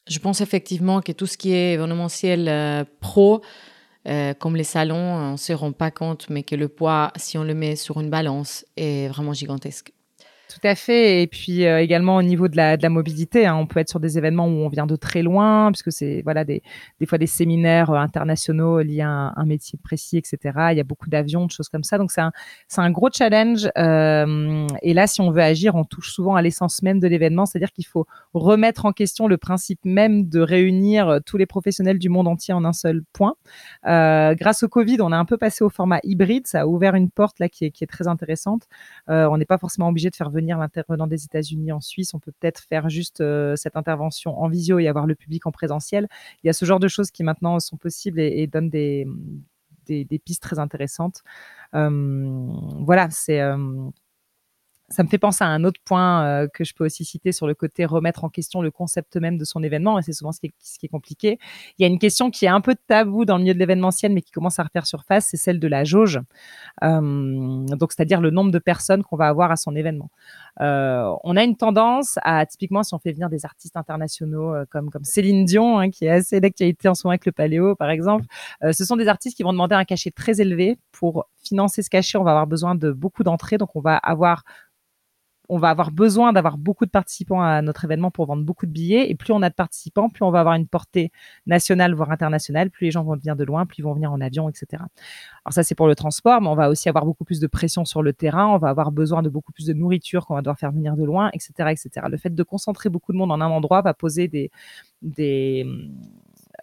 Je 0.07 0.19
pense 0.19 0.41
effectivement 0.41 1.01
que 1.01 1.11
tout 1.11 1.25
ce 1.25 1.37
qui 1.37 1.53
est 1.53 1.73
événementiel 1.73 2.85
pro, 2.99 3.41
euh, 4.07 4.33
comme 4.33 4.55
les 4.55 4.63
salons, 4.63 4.95
on 4.95 5.31
ne 5.33 5.37
se 5.37 5.53
rend 5.53 5.71
pas 5.71 5.91
compte, 5.91 6.29
mais 6.29 6.43
que 6.43 6.55
le 6.55 6.67
poids, 6.67 7.11
si 7.15 7.37
on 7.37 7.43
le 7.43 7.53
met 7.53 7.75
sur 7.75 7.99
une 7.99 8.09
balance, 8.09 8.65
est 8.77 9.07
vraiment 9.09 9.33
gigantesque. 9.33 9.93
Tout 10.51 10.67
à 10.67 10.75
fait. 10.75 11.21
Et 11.21 11.27
puis 11.27 11.65
euh, 11.65 11.79
également 11.81 12.17
au 12.17 12.21
niveau 12.21 12.49
de 12.49 12.57
la, 12.57 12.89
mobilité, 12.89 13.45
hein, 13.45 13.55
on 13.55 13.67
peut 13.67 13.79
être 13.79 13.89
sur 13.89 14.01
des 14.01 14.17
événements 14.17 14.47
où 14.47 14.65
on 14.65 14.67
vient 14.67 14.85
de 14.85 14.97
très 14.97 15.21
loin, 15.21 15.71
puisque 15.71 15.93
c'est 15.93 16.21
voilà 16.23 16.43
des, 16.43 16.61
des 16.99 17.05
fois 17.05 17.17
des 17.17 17.27
séminaires 17.27 17.89
euh, 17.89 17.95
internationaux 17.95 18.81
liés 18.81 18.99
à 19.01 19.31
un, 19.33 19.45
métier 19.45 19.79
précis, 19.81 20.17
etc. 20.17 20.37
Il 20.71 20.77
y 20.77 20.81
a 20.81 20.83
beaucoup 20.83 21.09
d'avions, 21.09 21.45
de 21.45 21.51
choses 21.51 21.69
comme 21.69 21.85
ça. 21.85 21.97
Donc 21.97 22.11
c'est 22.11 22.19
un, 22.19 22.33
un 22.77 22.91
gros 22.91 23.07
challenge. 23.13 23.69
Euh, 23.77 24.67
et 24.81 24.93
là, 24.93 25.07
si 25.07 25.21
on 25.21 25.31
veut 25.31 25.41
agir, 25.41 25.75
on 25.75 25.85
touche 25.85 26.11
souvent 26.11 26.35
à 26.35 26.41
l'essence 26.41 26.83
même 26.83 26.99
de 26.99 27.07
l'événement, 27.07 27.45
c'est-à-dire 27.45 27.71
qu'il 27.71 27.85
faut 27.85 28.05
remettre 28.33 28.85
en 28.85 28.91
question 28.91 29.27
le 29.27 29.37
principe 29.37 29.79
même 29.85 30.27
de 30.27 30.41
réunir 30.41 31.19
tous 31.25 31.37
les 31.37 31.45
professionnels 31.45 31.97
du 31.97 32.09
monde 32.09 32.27
entier 32.27 32.53
en 32.53 32.65
un 32.65 32.73
seul 32.73 33.03
point. 33.13 33.35
Grâce 33.85 34.63
au 34.63 34.67
Covid, 34.67 34.97
on 34.99 35.13
a 35.13 35.17
un 35.17 35.25
peu 35.25 35.37
passé 35.37 35.63
au 35.63 35.69
format 35.69 35.99
hybride. 36.03 36.45
Ça 36.45 36.61
a 36.61 36.65
ouvert 36.65 36.95
une 36.95 37.09
porte 37.09 37.39
là 37.39 37.47
qui 37.47 37.65
est, 37.65 37.71
qui 37.71 37.85
est 37.85 37.87
très 37.87 38.09
intéressante. 38.09 38.63
On 39.07 39.37
n'est 39.37 39.45
pas 39.45 39.57
forcément 39.57 39.87
obligé 39.87 40.09
de 40.09 40.15
faire 40.15 40.29
venir 40.29 40.40
l'intervenant 40.41 41.07
des 41.07 41.25
États-Unis 41.25 41.71
en 41.71 41.81
Suisse, 41.81 42.13
on 42.13 42.19
peut 42.19 42.31
peut-être 42.31 42.61
faire 42.61 42.89
juste 42.89 43.21
euh, 43.21 43.55
cette 43.55 43.75
intervention 43.75 44.39
en 44.39 44.47
visio 44.47 44.79
et 44.79 44.87
avoir 44.87 45.07
le 45.07 45.15
public 45.15 45.45
en 45.47 45.51
présentiel. 45.51 46.07
Il 46.43 46.47
y 46.47 46.49
a 46.49 46.53
ce 46.53 46.65
genre 46.65 46.79
de 46.79 46.87
choses 46.87 47.11
qui 47.11 47.23
maintenant 47.23 47.59
sont 47.59 47.77
possibles 47.77 48.19
et, 48.19 48.47
donnent 48.47 48.69
des, 48.69 49.07
des, 49.87 50.19
pistes 50.19 50.43
très 50.43 50.59
intéressantes. 50.59 51.23
Voilà, 51.73 53.09
c'est 53.09 53.41
ça 54.91 55.03
me 55.03 55.07
fait 55.07 55.17
penser 55.17 55.43
à 55.43 55.47
un 55.47 55.63
autre 55.63 55.79
point 55.83 56.25
euh, 56.25 56.47
que 56.47 56.63
je 56.63 56.73
peux 56.73 56.85
aussi 56.85 57.05
citer 57.05 57.31
sur 57.31 57.47
le 57.47 57.55
côté 57.55 57.85
remettre 57.85 58.23
en 58.23 58.29
question 58.29 58.61
le 58.61 58.71
concept 58.71 59.15
même 59.15 59.37
de 59.37 59.45
son 59.45 59.63
événement, 59.63 59.97
et 59.97 60.01
c'est 60.01 60.13
souvent 60.13 60.31
ce 60.31 60.39
qui, 60.39 60.47
est, 60.83 60.87
compliqué. 60.87 61.39
Il 61.77 61.83
y 61.83 61.85
a 61.85 61.87
une 61.87 61.99
question 61.99 62.29
qui 62.29 62.45
est 62.45 62.49
un 62.49 62.61
peu 62.61 62.75
tabou 62.87 63.25
dans 63.25 63.37
le 63.37 63.43
milieu 63.43 63.53
de 63.53 63.59
l'événementiel, 63.59 64.11
mais 64.13 64.21
qui 64.21 64.31
commence 64.31 64.59
à 64.59 64.63
refaire 64.63 64.85
surface, 64.85 65.27
c'est 65.27 65.37
celle 65.37 65.59
de 65.59 65.67
la 65.67 65.83
jauge, 65.83 66.19
euh, 66.83 67.65
donc 67.65 67.93
c'est-à-dire 67.93 68.21
le 68.21 68.29
nombre 68.29 68.51
de 68.51 68.59
personnes 68.59 69.03
qu'on 69.03 69.15
va 69.15 69.27
avoir 69.27 69.51
à 69.51 69.55
son 69.55 69.75
événement. 69.75 70.11
Euh, 70.59 71.11
on 71.23 71.37
a 71.37 71.43
une 71.43 71.55
tendance 71.55 72.19
à, 72.23 72.45
typiquement, 72.45 72.83
si 72.83 72.93
on 72.93 72.99
fait 72.99 73.13
venir 73.13 73.29
des 73.29 73.45
artistes 73.45 73.77
internationaux 73.77 74.53
comme, 74.69 74.89
Céline 75.03 75.45
Dion, 75.45 75.79
hein, 75.79 75.89
qui 75.89 76.05
est 76.05 76.09
assez 76.09 76.41
d'actualité 76.41 76.89
en 76.89 76.95
ce 76.95 77.07
moment 77.07 77.11
avec 77.11 77.25
le 77.25 77.31
Paléo, 77.31 77.75
par 77.75 77.89
exemple, 77.89 78.25
ce 78.61 78.85
sont 78.85 78.97
des 78.97 79.07
artistes 79.07 79.37
qui 79.37 79.43
vont 79.43 79.53
demander 79.53 79.75
un 79.75 79.85
cachet 79.85 80.11
très 80.11 80.41
élevé. 80.41 80.77
Pour 80.91 81.25
financer 81.41 81.81
ce 81.81 81.89
cachet, 81.89 82.17
on 82.17 82.23
va 82.23 82.31
avoir 82.31 82.47
besoin 82.47 82.75
de 82.75 82.91
beaucoup 82.91 83.23
d'entrées, 83.23 83.57
donc 83.57 83.75
on 83.75 83.81
va 83.81 83.97
avoir 83.97 84.43
on 85.51 85.57
va 85.57 85.69
avoir 85.69 85.91
besoin 85.91 86.31
d'avoir 86.31 86.57
beaucoup 86.57 86.85
de 86.85 86.89
participants 86.89 87.41
à 87.41 87.61
notre 87.61 87.83
événement 87.83 88.09
pour 88.09 88.25
vendre 88.25 88.43
beaucoup 88.45 88.65
de 88.65 88.71
billets. 88.71 89.11
Et 89.11 89.15
plus 89.15 89.33
on 89.33 89.41
a 89.41 89.49
de 89.49 89.53
participants, 89.53 90.07
plus 90.07 90.23
on 90.23 90.31
va 90.31 90.39
avoir 90.39 90.55
une 90.55 90.65
portée 90.65 91.11
nationale, 91.45 91.93
voire 91.93 92.09
internationale. 92.09 92.69
Plus 92.69 92.85
les 92.85 92.91
gens 92.91 93.03
vont 93.03 93.17
venir 93.17 93.35
de 93.35 93.43
loin, 93.43 93.65
plus 93.65 93.79
ils 93.79 93.81
vont 93.81 93.93
venir 93.93 94.13
en 94.13 94.21
avion, 94.21 94.47
etc. 94.47 94.81
Alors 95.43 95.51
ça, 95.51 95.63
c'est 95.63 95.75
pour 95.75 95.87
le 95.87 95.95
transport, 95.95 96.39
mais 96.39 96.47
on 96.47 96.55
va 96.55 96.69
aussi 96.69 96.87
avoir 96.87 97.05
beaucoup 97.05 97.25
plus 97.25 97.41
de 97.41 97.47
pression 97.47 97.83
sur 97.83 98.01
le 98.01 98.13
terrain. 98.13 98.47
On 98.47 98.59
va 98.59 98.69
avoir 98.69 98.93
besoin 98.93 99.21
de 99.21 99.27
beaucoup 99.27 99.51
plus 99.51 99.65
de 99.65 99.73
nourriture 99.73 100.25
qu'on 100.25 100.35
va 100.35 100.41
devoir 100.41 100.57
faire 100.57 100.71
venir 100.71 100.95
de 100.95 101.03
loin, 101.03 101.29
etc., 101.33 101.51
etc. 101.69 102.07
Le 102.09 102.15
fait 102.15 102.33
de 102.33 102.43
concentrer 102.43 102.87
beaucoup 102.87 103.11
de 103.11 103.17
monde 103.17 103.33
en 103.33 103.41
un 103.41 103.49
endroit 103.49 103.81
va 103.81 103.93
poser 103.93 104.29
des, 104.29 104.51
des 105.01 105.67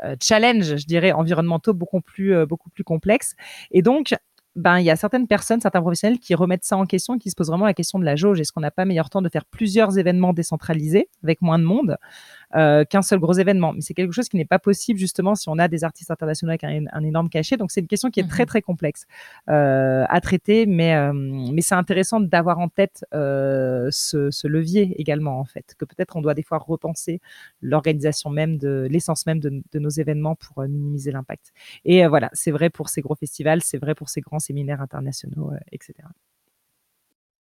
euh, 0.02 0.16
challenges, 0.22 0.76
je 0.76 0.86
dirais, 0.86 1.12
environnementaux 1.12 1.74
beaucoup 1.74 2.00
plus, 2.00 2.34
euh, 2.34 2.46
beaucoup 2.46 2.70
plus 2.70 2.84
complexes. 2.84 3.34
Et 3.70 3.82
donc, 3.82 4.14
ben, 4.58 4.80
il 4.80 4.84
y 4.84 4.90
a 4.90 4.96
certaines 4.96 5.28
personnes, 5.28 5.60
certains 5.60 5.80
professionnels 5.80 6.18
qui 6.18 6.34
remettent 6.34 6.64
ça 6.64 6.76
en 6.76 6.84
question 6.84 7.16
qui 7.16 7.30
se 7.30 7.36
posent 7.36 7.48
vraiment 7.48 7.64
la 7.64 7.74
question 7.74 8.00
de 8.00 8.04
la 8.04 8.16
jauge. 8.16 8.40
Est-ce 8.40 8.52
qu'on 8.52 8.60
n'a 8.60 8.72
pas 8.72 8.84
meilleur 8.84 9.08
temps 9.08 9.22
de 9.22 9.28
faire 9.28 9.44
plusieurs 9.44 9.98
événements 9.98 10.32
décentralisés 10.32 11.08
avec 11.22 11.42
moins 11.42 11.60
de 11.60 11.64
monde? 11.64 11.96
Euh, 12.56 12.84
qu'un 12.84 13.02
seul 13.02 13.18
gros 13.18 13.34
événement. 13.34 13.72
Mais 13.72 13.80
c'est 13.80 13.94
quelque 13.94 14.12
chose 14.12 14.28
qui 14.28 14.36
n'est 14.36 14.44
pas 14.44 14.58
possible 14.58 14.98
justement 14.98 15.34
si 15.34 15.48
on 15.48 15.58
a 15.58 15.68
des 15.68 15.84
artistes 15.84 16.10
internationaux 16.10 16.50
avec 16.50 16.64
un, 16.64 17.04
énorme 17.04 17.28
cachet. 17.28 17.56
Donc 17.56 17.70
c'est 17.70 17.80
une 17.80 17.86
question 17.86 18.10
qui 18.10 18.20
est 18.20 18.28
très 18.28 18.44
mhm. 18.44 18.48
très 18.48 18.62
complexe 18.62 19.04
euh, 19.48 20.04
à 20.08 20.20
traiter, 20.20 20.66
mais 20.66 20.94
euh, 20.94 21.12
mais 21.12 21.60
c'est 21.60 21.74
intéressant 21.74 22.20
d'avoir 22.20 22.58
en 22.58 22.68
tête 22.68 23.04
ce, 23.12 24.28
ce, 24.30 24.48
levier 24.48 24.94
également 24.98 25.40
en 25.40 25.44
fait, 25.44 25.74
que 25.78 25.84
peut-être 25.84 26.16
on 26.16 26.22
doit 26.22 26.34
des 26.34 26.42
fois 26.42 26.58
repenser 26.58 27.20
l'organisation 27.60 28.30
même 28.30 28.56
de 28.56 28.88
l'essence 28.90 29.26
même 29.26 29.40
de, 29.40 29.62
de, 29.72 29.78
nos 29.78 29.90
événements 29.90 30.36
pour 30.36 30.62
minimiser 30.62 31.12
l'impact. 31.12 31.52
Et 31.84 32.06
voilà, 32.06 32.30
c'est 32.32 32.50
vrai 32.50 32.70
pour 32.70 32.88
ces 32.88 33.02
gros 33.02 33.14
festivals, 33.14 33.62
c'est 33.62 33.78
vrai 33.78 33.94
pour 33.94 34.08
ces 34.08 34.20
grands 34.20 34.38
séminaires 34.38 34.80
internationaux, 34.80 35.52
etc. 35.72 35.94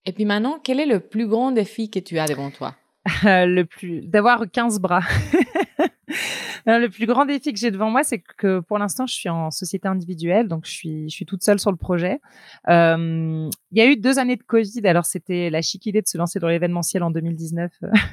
Et 0.06 0.12
puis 0.12 0.26
maintenant, 0.26 0.60
quel 0.64 0.80
est 0.80 0.86
le 0.86 1.00
plus 1.00 1.28
grand 1.28 1.52
défi 1.52 1.90
que 1.90 2.00
tu 2.00 2.20
as 2.20 2.28
devant 2.28 2.52
toi? 2.52 2.76
Le 3.24 3.64
plus 3.64 4.02
d'avoir 4.02 4.46
15 4.52 4.80
bras. 4.80 5.04
le 6.66 6.88
plus 6.88 7.06
grand 7.06 7.26
défi 7.26 7.54
que 7.54 7.60
j'ai 7.60 7.72
devant 7.72 7.90
moi, 7.90 8.04
c'est 8.04 8.20
que 8.20 8.60
pour 8.60 8.78
l'instant, 8.78 9.06
je 9.06 9.14
suis 9.14 9.30
en 9.30 9.52
société 9.52 9.88
individuelle, 9.88 10.48
donc 10.48 10.66
je 10.66 10.72
suis, 10.72 11.26
toute 11.26 11.44
seule 11.44 11.60
sur 11.60 11.72
le 11.72 11.78
projet. 11.78 12.20
Euh, 12.70 13.50
il 13.72 13.78
y 13.78 13.82
a 13.82 13.88
eu 13.88 13.98
deux 13.98 14.20
années 14.20 14.36
de 14.36 14.44
Covid, 14.44 14.86
alors 14.88 15.06
c'était 15.06 15.50
la 15.50 15.62
chic 15.62 15.86
idée 15.86 16.02
de 16.02 16.08
se 16.08 16.18
lancer 16.18 16.40
dans 16.40 16.48
l'événementiel 16.48 17.04
en 17.04 17.12
2019, 17.12 17.72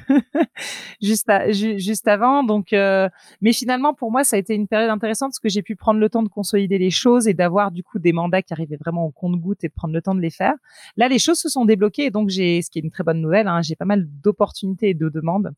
juste, 1.01 1.31
juste 1.51 2.07
avant. 2.07 2.43
Donc, 2.43 2.73
euh, 2.73 3.09
mais 3.41 3.53
finalement, 3.53 3.93
pour 3.93 4.11
moi, 4.11 4.23
ça 4.23 4.35
a 4.35 4.39
été 4.39 4.55
une 4.55 4.67
période 4.67 4.89
intéressante 4.89 5.31
parce 5.31 5.39
que 5.39 5.49
j'ai 5.49 5.61
pu 5.61 5.75
prendre 5.75 5.99
le 5.99 6.09
temps 6.09 6.23
de 6.23 6.29
consolider 6.29 6.77
les 6.77 6.91
choses 6.91 7.27
et 7.27 7.33
d'avoir 7.33 7.71
du 7.71 7.83
coup 7.83 7.99
des 7.99 8.13
mandats 8.13 8.41
qui 8.41 8.53
arrivaient 8.53 8.77
vraiment 8.77 9.05
au 9.05 9.11
compte-goutte 9.11 9.63
et 9.63 9.67
de 9.67 9.73
prendre 9.73 9.93
le 9.93 10.01
temps 10.01 10.15
de 10.15 10.21
les 10.21 10.29
faire. 10.29 10.53
Là, 10.97 11.07
les 11.07 11.19
choses 11.19 11.39
se 11.39 11.49
sont 11.49 11.65
débloquées, 11.65 12.09
donc 12.09 12.29
j'ai, 12.29 12.61
ce 12.61 12.69
qui 12.69 12.79
est 12.79 12.81
une 12.81 12.91
très 12.91 13.03
bonne 13.03 13.21
nouvelle, 13.21 13.47
hein, 13.47 13.61
j'ai 13.61 13.75
pas 13.75 13.85
mal 13.85 14.07
d'opportunités 14.23 14.89
et 14.89 14.93
de 14.93 15.09
demandes. 15.09 15.53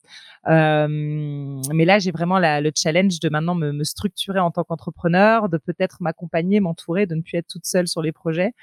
Euh, 0.47 0.87
mais 1.73 1.85
là, 1.85 1.99
j'ai 1.99 2.11
vraiment 2.11 2.34
le 2.39 2.71
challenge 2.75 3.19
de 3.19 3.29
maintenant 3.29 3.55
me, 3.55 3.83
structurer 3.83 4.39
en 4.39 4.51
tant 4.51 4.63
qu'entrepreneur, 4.63 5.49
de 5.49 5.57
peut-être 5.57 5.97
m'accompagner, 6.01 6.59
m'entourer, 6.59 7.05
de 7.05 7.15
ne 7.15 7.21
plus 7.21 7.37
être 7.37 7.47
toute 7.47 7.65
seule 7.65 7.87
sur 7.87 8.01
les 8.01 8.11
projets. 8.11 8.53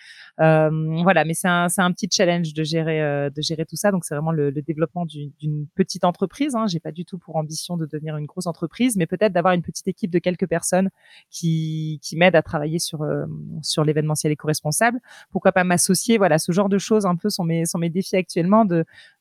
Euh, 0.40 0.70
voilà, 1.02 1.24
mais 1.24 1.34
c'est 1.34 1.48
un, 1.48 1.68
petit 1.92 2.08
challenge 2.10 2.54
de 2.54 2.64
gérer, 2.64 3.02
euh, 3.02 3.30
de 3.30 3.42
gérer 3.42 3.66
tout 3.66 3.76
ça. 3.76 3.90
Donc 3.90 4.04
c'est 4.04 4.14
vraiment 4.14 4.32
le, 4.32 4.52
développement 4.52 5.06
d'une 5.06 5.66
petite 5.74 6.04
entreprise. 6.04 6.54
Hein. 6.54 6.66
J'ai 6.66 6.80
pas 6.80 6.92
du 6.92 7.04
tout 7.04 7.18
pour 7.18 7.36
ambition 7.36 7.76
de 7.76 7.86
devenir 7.86 8.16
une 8.16 8.26
grosse 8.26 8.46
entreprise, 8.46 8.96
mais 8.96 9.06
peut-être 9.06 9.32
d'avoir 9.32 9.54
une 9.54 9.62
petite 9.62 9.88
équipe 9.88 10.10
de 10.10 10.18
quelques 10.18 10.46
personnes 10.46 10.90
qui, 11.30 12.00
m'aident 12.14 12.36
à 12.36 12.42
travailler 12.42 12.78
sur 12.78 13.02
euh, 13.02 13.24
sur 13.62 13.84
l'événementiel 13.84 14.32
éco-responsable. 14.32 15.00
Pourquoi 15.30 15.52
pas 15.52 15.64
m'associer? 15.64 16.18
Voilà, 16.18 16.38
ce 16.38 16.52
genre 16.52 16.68
de 16.68 16.78
choses 16.78 17.06
un 17.06 17.16
peu 17.16 17.30
sont 17.30 17.44
mes 17.44 17.90
défis 17.90 18.16
actuellement 18.16 18.64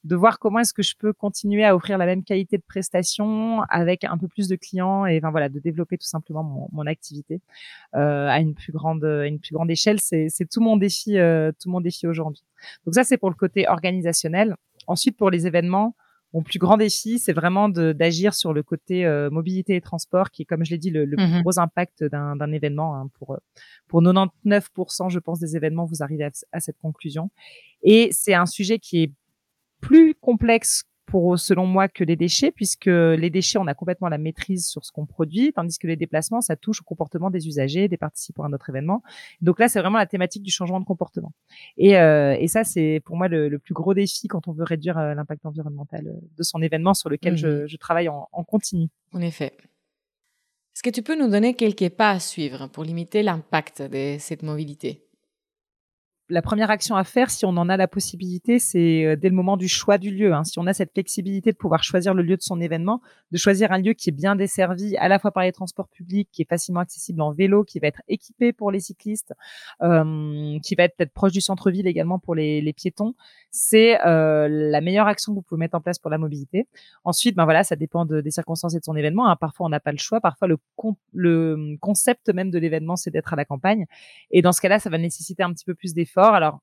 de 0.04 0.16
voir 0.16 0.40
comment 0.40 0.60
est-ce 0.60 0.74
que 0.74 0.82
je 0.82 0.96
peux 0.98 1.14
continuer 1.14 1.64
à 1.64 1.76
offrir 1.76 1.98
la 1.98 2.06
même 2.06 2.24
qualité 2.24 2.58
de 2.58 2.64
prestation 2.68 3.62
avec 3.70 4.04
un 4.04 4.18
peu 4.18 4.28
plus 4.28 4.48
de 4.48 4.56
clients 4.56 5.06
et 5.06 5.18
enfin 5.18 5.30
voilà 5.30 5.50
de 5.50 5.60
développer 5.60 5.98
tout 5.98 6.08
simplement 6.08 6.44
mon, 6.44 6.68
mon 6.72 6.88
activité 6.88 7.42
euh, 7.96 8.28
à 8.28 8.40
une 8.40 8.56
plus 8.56 8.72
grande 8.72 9.04
une 9.04 9.40
plus 9.40 9.54
grande 9.54 9.70
échelle 9.70 10.00
c'est 10.00 10.28
c'est 10.30 10.50
tout 10.50 10.62
mon 10.62 10.78
défi 10.78 11.18
euh, 11.18 11.52
tout 11.62 11.70
mon 11.70 11.82
défi 11.82 12.08
aujourd'hui 12.08 12.44
donc 12.86 12.96
ça 12.96 13.04
c'est 13.04 13.18
pour 13.18 13.30
le 13.30 13.36
côté 13.36 13.68
organisationnel 13.68 14.56
ensuite 14.88 15.18
pour 15.18 15.30
les 15.30 15.46
événements 15.46 15.96
mon 16.34 16.44
plus 16.44 16.60
grand 16.60 16.78
défi, 16.78 17.20
c'est 17.20 17.34
vraiment 17.34 17.68
d'agir 17.68 18.34
sur 18.34 18.54
le 18.54 18.64
côté 18.64 19.06
euh, 19.06 19.30
mobilité 19.30 19.76
et 19.76 19.82
transport, 19.82 20.32
qui 20.32 20.44
est, 20.44 20.46
comme 20.46 20.64
je 20.64 20.72
l'ai 20.72 20.78
dit, 20.78 20.90
le, 20.90 21.04
le 21.04 21.18
plus 21.18 21.28
mmh 21.28 21.42
gros 21.42 21.60
impact 21.60 22.06
d'un 22.06 22.52
événement. 22.54 22.96
Hein, 22.96 23.10
pour, 23.20 23.38
pour 23.90 24.02
99%, 24.02 25.10
je 25.10 25.20
pense, 25.20 25.40
des 25.40 25.58
événements, 25.58 25.86
vous 25.86 26.02
arrivez 26.04 26.24
à, 26.24 26.30
à 26.54 26.62
cette 26.62 26.78
conclusion. 26.78 27.32
Et 27.84 28.10
c'est 28.14 28.34
un 28.34 28.46
sujet 28.46 28.80
qui 28.80 29.04
est 29.04 29.12
plus 29.82 30.16
complexe 30.16 30.86
pour, 31.12 31.38
selon 31.38 31.66
moi, 31.66 31.90
que 31.90 32.06
les 32.06 32.16
déchets, 32.16 32.52
puisque 32.52 32.86
les 32.86 33.30
déchets, 33.30 33.60
on 33.60 33.68
a 33.68 33.74
complètement 33.74 34.08
la 34.08 34.18
maîtrise 34.18 34.66
sur 34.66 34.86
ce 34.86 34.94
qu'on 34.94 35.06
produit, 35.06 35.52
tandis 35.52 35.78
que 35.78 35.86
les 35.86 35.98
déplacements, 35.98 36.40
ça 36.40 36.56
touche 36.56 36.80
au 36.80 36.86
comportement 36.86 37.30
des 37.30 37.48
usagers, 37.48 37.90
des 37.90 37.98
participants 37.98 38.44
à 38.44 38.50
notre 38.50 38.70
événement. 38.70 39.04
Donc 39.42 39.60
là, 39.60 39.68
c'est 39.68 39.82
vraiment 39.82 39.98
la 39.98 40.06
thématique 40.06 40.42
du 40.42 40.52
changement 40.52 40.80
de 40.80 40.86
comportement. 40.86 41.34
Et, 41.76 41.98
euh, 41.98 42.38
et 42.40 42.48
ça, 42.48 42.64
c'est 42.64 43.02
pour 43.04 43.18
moi 43.18 43.28
le, 43.28 43.50
le, 43.50 43.60
plus 43.60 43.74
gros 43.74 43.94
défi 43.94 44.30
quand 44.30 44.48
on 44.48 44.54
veut 44.54 44.64
réduire 44.64 44.98
euh, 44.98 45.14
l'impact 45.14 45.46
environnemental 45.46 46.08
euh, 46.08 46.14
de 46.38 46.44
son 46.44 46.62
événement 46.62 46.94
sur 46.94 47.10
lequel 47.10 47.36
je, 47.36 47.68
je, 47.68 47.78
travaille 47.78 48.08
en, 48.08 48.30
en 48.32 48.44
continu. 48.46 48.88
En 49.12 49.20
effet. 49.20 49.52
Est-ce 50.74 50.84
que 50.84 50.90
tu 50.90 51.02
peux 51.02 51.20
nous 51.20 51.30
donner 51.30 51.56
quelques 51.56 51.90
pas 51.90 52.12
à 52.12 52.20
suivre 52.20 52.68
pour 52.68 52.86
limiter 52.86 53.22
l'impact 53.22 53.82
de 53.82 54.16
cette 54.18 54.44
mobilité? 54.44 55.04
La 56.32 56.42
première 56.42 56.72
action 56.72 56.96
à 56.96 57.04
faire, 57.04 57.30
si 57.30 57.46
on 57.46 57.50
en 57.50 57.68
a 57.68 57.76
la 57.76 57.88
possibilité, 57.88 58.58
c'est 58.58 59.06
euh, 59.06 59.16
dès 59.18 59.28
le 59.28 59.36
moment 59.36 59.58
du 59.58 59.68
choix 59.68 59.98
du 59.98 60.12
lieu. 60.12 60.34
Hein. 60.34 60.46
Si 60.46 60.58
on 60.60 60.66
a 60.66 60.74
cette 60.74 60.94
flexibilité 60.94 61.52
de 61.52 61.58
pouvoir 61.58 61.84
choisir 61.84 62.14
le 62.14 62.24
lieu 62.24 62.38
de 62.38 62.42
son 62.42 62.62
événement, 62.62 63.02
de 63.32 63.38
choisir 63.38 63.74
un 63.74 63.78
lieu 63.78 63.94
qui 63.94 64.10
est 64.10 64.14
bien 64.14 64.38
desservi 64.38 64.96
à 64.98 65.10
la 65.10 65.20
fois 65.20 65.32
par 65.32 65.44
les 65.44 65.52
transports 65.52 65.90
publics, 65.90 66.30
qui 66.32 66.42
est 66.42 66.50
facilement 66.50 66.80
accessible 66.80 67.22
en 67.22 67.34
vélo, 67.34 67.66
qui 67.66 67.80
va 67.80 67.88
être 67.88 68.02
équipé 68.08 68.54
pour 68.54 68.72
les 68.72 68.80
cyclistes, 68.80 69.34
euh, 69.82 70.58
qui 70.64 70.76
va 70.76 70.86
être 70.86 70.96
peut-être 70.96 71.14
proche 71.14 71.34
du 71.34 71.42
centre-ville 71.42 71.86
également 71.86 72.18
pour 72.18 72.34
les, 72.34 72.74
piétons, 72.74 73.14
c'est 73.52 74.00
euh, 74.06 74.48
la 74.48 74.80
meilleure 74.80 75.08
action 75.08 75.34
que 75.34 75.36
vous 75.36 75.42
pouvez 75.42 75.60
mettre 75.60 75.76
en 75.76 75.82
place 75.82 76.00
pour 76.00 76.10
la 76.10 76.18
mobilité. 76.18 76.68
Ensuite, 77.04 77.36
ben 77.36 77.44
voilà, 77.44 77.66
ça 77.66 77.76
dépend 77.76 78.06
de, 78.06 78.22
des 78.22 78.32
circonstances 78.32 78.74
et 78.74 78.80
de 78.80 78.86
son 78.86 78.96
événement. 78.96 79.30
Hein. 79.30 79.36
Parfois, 79.36 79.66
on 79.66 79.70
n'a 79.70 79.82
pas 79.82 79.92
le 79.92 79.98
choix. 79.98 80.22
Parfois, 80.22 80.48
le 81.14 81.78
concept 81.82 82.30
même 82.30 82.50
de 82.50 82.58
l'événement, 82.58 82.96
c'est 82.96 83.12
d'être 83.12 83.34
à 83.34 83.36
la 83.36 83.44
campagne. 83.44 83.86
Et 84.32 84.42
dans 84.42 84.54
ce 84.54 84.62
cas-là, 84.62 84.80
ça 84.80 84.90
va 84.90 84.98
nécessiter 84.98 85.44
un 85.44 85.52
petit 85.52 85.66
peu 85.66 85.76
plus 85.76 85.94
d'efforts. 85.94 86.21
Alors, 86.30 86.60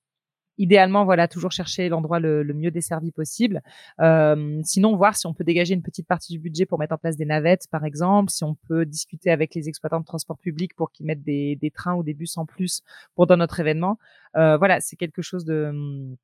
idéalement, 0.58 1.04
voilà, 1.04 1.28
toujours 1.28 1.52
chercher 1.52 1.88
l'endroit 1.88 2.20
le, 2.20 2.44
mieux 2.52 2.70
desservi 2.70 3.12
possible. 3.12 3.62
Euh, 4.00 4.60
sinon, 4.64 4.96
voir 4.96 5.16
si 5.16 5.26
on 5.26 5.34
peut 5.34 5.44
dégager 5.44 5.74
une 5.74 5.82
petite 5.82 6.06
partie 6.06 6.32
du 6.32 6.38
budget 6.38 6.66
pour 6.66 6.78
mettre 6.78 6.94
en 6.94 6.98
place 6.98 7.16
des 7.16 7.24
navettes, 7.24 7.66
par 7.70 7.84
exemple, 7.84 8.30
si 8.30 8.44
on 8.44 8.56
peut 8.68 8.84
discuter 8.84 9.30
avec 9.30 9.54
les 9.54 9.68
exploitants 9.68 10.00
de 10.00 10.04
transport 10.04 10.38
public 10.38 10.74
pour 10.74 10.90
qu'ils 10.90 11.06
mettent 11.06 11.22
des, 11.22 11.72
trains 11.74 11.94
ou 11.94 12.02
des 12.02 12.14
bus 12.14 12.36
en 12.36 12.46
plus 12.46 12.82
pour 13.14 13.26
dans 13.26 13.36
notre 13.36 13.60
événement. 13.60 13.98
Euh, 14.36 14.56
voilà, 14.56 14.80
c'est 14.80 14.96
quelque 14.96 15.22
chose 15.22 15.44
de 15.44 16.16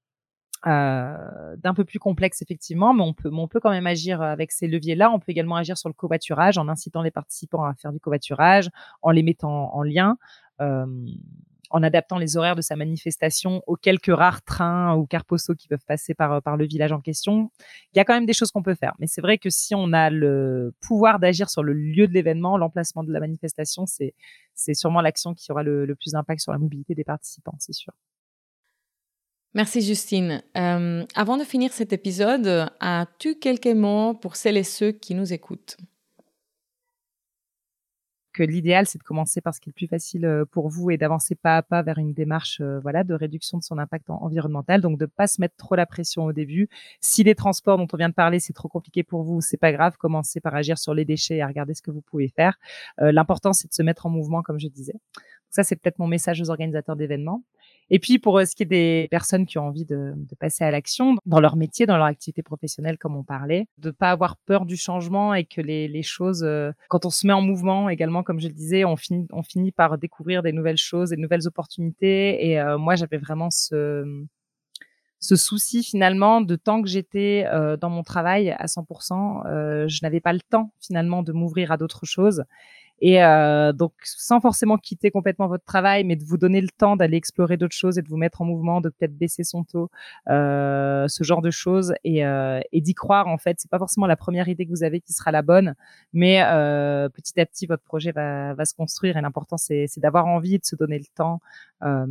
euh, 0.67 1.57
d'un 1.59 1.75
peu 1.75 1.85
plus 1.85 1.99
complexe 1.99 2.41
effectivement, 2.41 2.95
mais 2.95 3.03
on 3.03 3.12
peut, 3.12 3.31
on 3.31 3.49
peut 3.49 3.61
quand 3.61 3.71
même 3.71 3.87
agir 3.87 4.23
avec 4.23 4.50
ces 4.50 4.67
leviers-là. 4.67 5.11
On 5.11 5.19
peut 5.19 5.31
également 5.31 5.57
agir 5.57 5.76
sur 5.76 5.91
le 5.91 5.95
covoiturage 5.95 6.57
en 6.59 6.69
incitant 6.69 7.03
les 7.03 7.11
participants 7.11 7.64
à 7.64 7.75
faire 7.75 7.93
du 7.93 8.00
covoiturage, 8.00 8.71
en 9.03 9.11
les 9.11 9.23
mettant 9.23 9.75
en 9.75 9.83
lien. 9.83 10.17
En 11.71 11.83
adaptant 11.83 12.18
les 12.18 12.37
horaires 12.37 12.56
de 12.56 12.62
sa 12.62 12.76
manifestation 12.76 13.62
aux 13.66 13.76
quelques 13.76 14.14
rares 14.14 14.42
trains 14.42 14.94
ou 14.97 15.06
cars 15.06 15.25
postaux 15.25 15.54
qui 15.54 15.68
peuvent 15.68 15.85
passer 15.87 16.14
par, 16.14 16.42
par 16.42 16.56
le 16.56 16.66
village 16.66 16.92
en 16.92 17.00
question. 17.00 17.50
Il 17.92 17.99
y 17.99 18.00
a 18.00 18.04
quand 18.04 18.14
même 18.14 18.26
des 18.26 18.33
choses 18.33 18.50
qu'on 18.50 18.62
peut 18.62 18.75
faire. 18.75 18.94
Mais 18.99 19.06
c'est 19.06 19.21
vrai 19.21 19.38
que 19.38 19.50
si 19.50 19.75
on 19.75 19.92
a 19.92 20.11
le 20.11 20.75
pouvoir 20.80 21.18
d'agir 21.18 21.50
sur 21.50 21.62
le 21.62 21.73
lieu 21.73 22.06
de 22.09 22.12
l'événement, 22.12 22.59
l'emplacement 22.59 23.05
de 23.05 23.12
la 23.12 23.20
manifestation, 23.20 23.87
c'est, 23.87 24.14
c'est 24.55 24.74
sûrement 24.74 25.00
l'action 25.00 25.35
qui 25.35 25.50
aura 25.53 25.62
le, 25.62 25.85
le 25.87 25.94
plus 25.94 26.12
d'impact 26.12 26.40
sur 26.40 26.53
la 26.53 26.59
mobilité 26.59 26.94
des 26.94 27.05
participants, 27.05 27.57
c'est 27.59 27.72
sûr. 27.72 27.92
Merci 29.55 29.83
Justine. 29.83 30.42
Euh, 30.57 31.05
avant 31.14 31.37
de 31.37 31.44
finir 31.44 31.72
cet 31.72 31.92
épisode, 31.92 32.68
as-tu 32.81 33.37
quelques 33.37 33.68
mots 33.68 34.12
pour 34.12 34.35
celles 34.35 34.57
et 34.57 34.64
ceux 34.64 34.90
qui 34.90 35.14
nous 35.14 35.33
écoutent? 35.33 35.77
Que 38.35 38.42
l'idéal 38.42 38.87
c'est 38.87 38.99
de 38.99 39.03
commencer 39.03 39.40
par 39.40 39.55
ce 39.55 39.61
qui 39.61 39.70
est 39.70 39.73
le 39.73 39.75
plus 39.75 39.87
facile 39.87 40.27
euh, 40.27 40.44
pour 40.44 40.68
vous 40.68 40.90
et 40.90 40.99
d'avancer 40.99 41.35
pas 41.35 41.57
à 41.57 41.62
pas 41.62 41.83
vers 41.83 41.99
une 41.99 42.12
démarche 42.12 42.61
euh, 42.61 42.81
voilà 42.81 43.05
de 43.05 43.14
réduction 43.14 43.57
de 43.57 43.62
son 43.62 43.79
impact 43.79 44.11
environnemental. 44.11 44.83
Donc 44.83 44.99
de 44.99 45.07
pas 45.07 45.27
se 45.27 45.40
mettre 45.40 45.57
trop 45.57 45.77
la 45.77 45.87
pression 45.87 46.25
au 46.25 46.33
début. 46.33 46.68
Si 47.01 47.23
les 47.25 47.35
transports 47.35 47.79
dont 47.79 47.87
on 47.92 47.97
vient 47.97 48.11
de 48.11 48.14
parler 48.14 48.40
c'est 48.40 48.53
trop 48.53 48.68
compliqué 48.68 49.03
pour 49.03 49.23
vous 49.23 49.40
c'est 49.40 49.57
pas 49.57 49.73
grave. 49.73 49.97
Commencez 49.97 50.40
par 50.40 50.55
agir 50.55 50.77
sur 50.79 50.92
les 50.92 51.05
déchets 51.05 51.37
et 51.37 51.42
à 51.42 51.47
regarder 51.47 51.75
ce 51.75 51.83
que 51.83 51.90
vous 51.90 52.03
pouvez 52.03 52.29
faire. 52.29 52.59
L'important 52.99 53.53
c'est 53.53 53.68
de 53.68 53.75
se 53.75 53.83
mettre 53.83 54.07
en 54.07 54.11
mouvement 54.11 54.42
comme 54.42 54.59
je 54.59 54.68
disais. 54.68 54.94
Ça 55.51 55.62
c'est 55.62 55.77
peut-être 55.77 55.99
mon 55.99 56.09
message 56.09 56.40
aux 56.40 56.51
organisateurs 56.51 56.97
d'événements 56.97 57.42
et 57.90 57.99
puis 57.99 58.18
pour 58.18 58.38
euh, 58.38 58.44
ce 58.44 58.55
qui 58.55 58.62
est 58.62 58.66
des 58.66 59.09
personnes 59.11 59.47
qui 59.47 59.59
ont 59.59 59.66
envie 59.66 59.85
de, 59.85 60.12
de 60.16 60.35
passer 60.35 60.64
à 60.64 60.70
l'action 60.70 61.16
dans 61.27 61.40
leur 61.40 61.57
métier, 61.57 61.87
dans 61.87 61.97
leur 61.97 62.07
activité 62.07 62.42
professionnelle, 62.42 62.99
comme 62.99 63.16
on 63.16 63.25
parlait, 63.25 63.66
de 63.79 63.90
pas 63.90 64.11
avoir 64.11 64.37
peur 64.37 64.64
du 64.64 64.77
changement 64.77 65.35
et 65.35 65.44
que 65.44 65.61
les, 65.61 65.88
les 65.88 66.03
choses, 66.03 66.42
euh, 66.44 66.73
quand 66.88 67.05
on 67.05 67.11
se 67.11 67.27
met 67.27 67.33
en 67.33 67.42
mouvement 67.42 67.88
également, 67.88 68.23
comme 68.23 68.40
je 68.40 68.49
le 68.49 68.55
disais, 68.55 68.85
on 68.85 68.97
finit, 68.97 69.27
on 69.33 69.42
finit 69.42 69.73
par 69.73 69.99
découvrir 69.99 70.42
des 70.42 70.53
nouvelles 70.53 70.79
choses, 70.79 71.11
des 71.11 71.16
nouvelles 71.16 71.47
opportunités. 71.47 72.49
Et 72.49 72.61
euh, 72.61 72.79
moi, 72.79 72.97
j'avais 72.97 73.18
vraiment 73.18 73.51
ce 73.51 74.05
ce 75.20 75.37
souci 75.37 75.83
finalement 75.83 76.42
de 76.42 76.55
tant 76.55 76.83
que 76.83 76.88
j'étais 76.88 77.47
dans 77.81 77.88
mon 77.88 78.03
travail 78.03 78.51
à 78.51 78.66
100%, 78.66 79.88
je 79.88 79.99
n'avais 80.03 80.20
pas 80.20 80.35
le 80.35 80.40
temps 80.40 80.70
finalement 80.81 81.23
de 81.23 81.33
m'ouvrir 81.33 81.73
à 81.73 81.79
d'autres 81.79 82.05
choses. 82.05 82.44
Et 83.00 83.22
euh, 83.22 83.72
donc, 83.72 83.92
sans 84.04 84.40
forcément 84.40 84.78
quitter 84.78 85.11
complètement 85.11 85.48
votre 85.48 85.64
travail, 85.64 86.04
mais 86.04 86.16
de 86.16 86.24
vous 86.24 86.38
donner 86.38 86.61
le 86.61 86.68
temps 86.68 86.96
d'aller 86.96 87.16
explorer 87.16 87.57
d'autres 87.57 87.76
choses 87.76 87.98
et 87.98 88.02
de 88.02 88.09
vous 88.09 88.16
mettre 88.16 88.40
en 88.40 88.44
mouvement, 88.44 88.80
de 88.80 88.88
peut-être 88.88 89.16
baisser 89.16 89.44
son 89.44 89.64
taux, 89.64 89.90
euh, 90.28 91.07
ce 91.09 91.24
genre 91.24 91.42
de 91.42 91.50
choses, 91.50 91.94
et, 92.04 92.24
euh, 92.24 92.61
et 92.72 92.80
d'y 92.80 92.94
croire 92.94 93.26
en 93.28 93.38
fait. 93.38 93.57
C'est 93.61 93.70
pas 93.70 93.78
forcément 93.78 94.07
la 94.07 94.16
première 94.16 94.48
idée 94.48 94.64
que 94.64 94.70
vous 94.70 94.85
avez 94.85 95.00
qui 95.00 95.12
sera 95.12 95.33
la 95.33 95.42
bonne, 95.42 95.74
mais 96.12 96.42
euh, 96.44 97.09
petit 97.09 97.38
à 97.40 97.46
petit, 97.46 97.66
votre 97.66 97.83
projet 97.83 98.12
va, 98.12 98.54
va 98.54 98.64
se 98.64 98.74
construire. 98.74 99.16
Et 99.16 99.20
l'important, 99.20 99.57
c'est 99.57 99.88
d'avoir 99.98 100.26
envie 100.26 100.59
de 100.59 100.64
se 100.64 100.76
donner 100.76 100.98
le 100.98 101.07
temps 101.14 101.40
euh, 101.83 102.07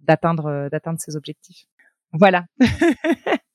d'atteindre 0.00 0.68
d'atteindre 0.70 1.00
ses 1.00 1.16
objectifs. 1.16 1.66
Voilà. 2.12 2.46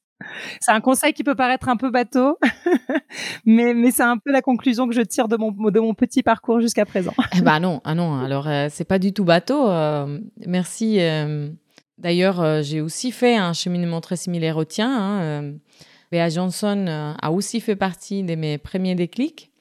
C'est 0.60 0.72
un 0.72 0.82
conseil 0.82 1.14
qui 1.14 1.24
peut 1.24 1.36
paraître 1.36 1.70
un 1.70 1.78
peu 1.78 1.90
bateau, 1.92 2.38
mais, 3.46 3.74
mais 3.74 3.92
c'est 3.92 4.04
un 4.04 4.18
peu 4.18 4.32
la 4.32 4.42
conclusion 4.42 4.88
que 4.88 4.94
je 4.94 5.02
tire 5.02 5.28
de 5.28 5.38
mon, 5.38 5.52
de 5.52 5.80
mon 5.80 5.94
petit 5.94 6.24
parcours 6.24 6.62
jusqu'à 6.62 6.86
présent. 6.86 7.14
eh 7.38 7.42
ben 7.42 7.60
non, 7.60 7.82
ah 7.84 7.96
non, 7.96 8.20
alors 8.20 8.48
euh, 8.48 8.68
c'est 8.70 8.86
pas 8.86 9.00
du 9.00 9.14
tout 9.14 9.26
bateau. 9.26 9.70
Euh, 9.70 10.20
merci. 10.46 10.98
Euh. 11.00 11.50
D'ailleurs, 11.98 12.64
j'ai 12.64 12.82
aussi 12.82 13.12
fait 13.12 13.36
un 13.38 13.54
cheminement 13.54 14.02
très 14.02 14.16
similaire 14.16 14.58
au 14.58 14.66
tien. 14.66 14.90
Hein, 14.92 16.30
Johnson 16.30 17.16
a 17.22 17.32
aussi 17.32 17.62
fait 17.62 17.76
partie 17.76 18.24
de 18.24 18.34
mes 18.34 18.58
premiers 18.58 18.96
déclics, 18.96 19.52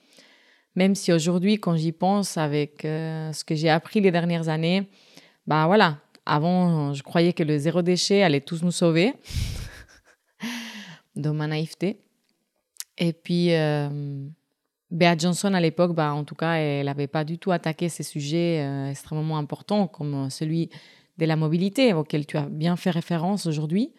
même 0.75 0.95
si 0.95 1.13
aujourd'hui, 1.13 1.59
quand 1.61 1.77
j'y 1.77 1.93
pense 1.93 2.39
avec 2.39 2.79
ce 2.85 3.45
que 3.45 3.55
j'ai 3.55 3.69
appris 3.69 4.01
les 4.01 4.11
dernières 4.11 4.49
années, 4.49 4.89
bah 5.47 5.67
voilà, 5.67 5.99
avant, 6.25 6.95
je 6.95 7.03
croyais 7.03 7.35
que 7.35 7.43
le 7.43 7.59
zéro 7.59 7.83
déchet 7.83 8.23
allait 8.23 8.41
tous 8.41 8.63
nous 8.63 8.71
sauver 8.71 9.13
dans 11.21 11.35
ma 11.35 11.47
naïveté. 11.47 12.01
Et 12.99 13.13
puis, 13.13 13.55
euh, 13.55 14.29
Johnson, 15.19 15.55
à 15.55 15.61
l'époque, 15.61 15.95
bah, 15.95 16.13
en 16.13 16.25
tout 16.25 16.35
cas, 16.35 16.55
elle 16.55 16.87
n'avait 16.87 17.07
pas 17.07 17.25
du 17.25 17.39
tout 17.39 17.53
attaqué 17.53 17.89
ces 17.89 18.03
sujets 18.03 18.61
euh, 18.61 18.91
extrêmement 18.91 19.39
importants 19.39 19.87
comme 19.87 20.29
celui 20.31 20.71
de 21.19 21.27
la 21.27 21.37
mobilité, 21.37 21.93
auquel 21.93 22.27
tu 22.27 22.37
as 22.37 22.47
bien 22.47 22.77
fait 22.77 22.91
référence 22.91 23.47
aujourd'hui. 23.47 23.93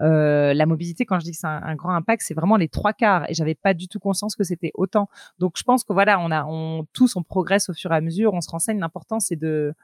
Euh, 0.00 0.54
la 0.54 0.66
mobilité, 0.66 1.04
quand 1.04 1.18
je 1.18 1.24
dis 1.24 1.32
que 1.32 1.36
c'est 1.36 1.46
un, 1.46 1.74
grand 1.74 1.94
impact, 1.94 2.22
c'est 2.24 2.34
vraiment 2.34 2.56
les 2.56 2.68
trois 2.68 2.92
quarts. 2.92 3.28
Et 3.28 3.34
j'avais 3.34 3.54
pas 3.54 3.74
du 3.74 3.86
tout 3.88 3.98
conscience 3.98 4.34
que 4.34 4.44
c'était 4.44 4.70
autant. 4.74 5.08
Donc, 5.38 5.54
je 5.56 5.62
pense 5.62 5.84
que 5.84 5.92
voilà, 5.92 6.18
on 6.20 6.30
a, 6.30 6.44
on, 6.46 6.86
tous, 6.92 7.16
on 7.16 7.22
progresse 7.22 7.68
au 7.68 7.74
fur 7.74 7.92
et 7.92 7.96
à 7.96 8.00
mesure, 8.00 8.32
on 8.32 8.40
se 8.40 8.50
renseigne. 8.50 8.80
L'important, 8.80 9.20
c'est 9.20 9.36
de, 9.36 9.74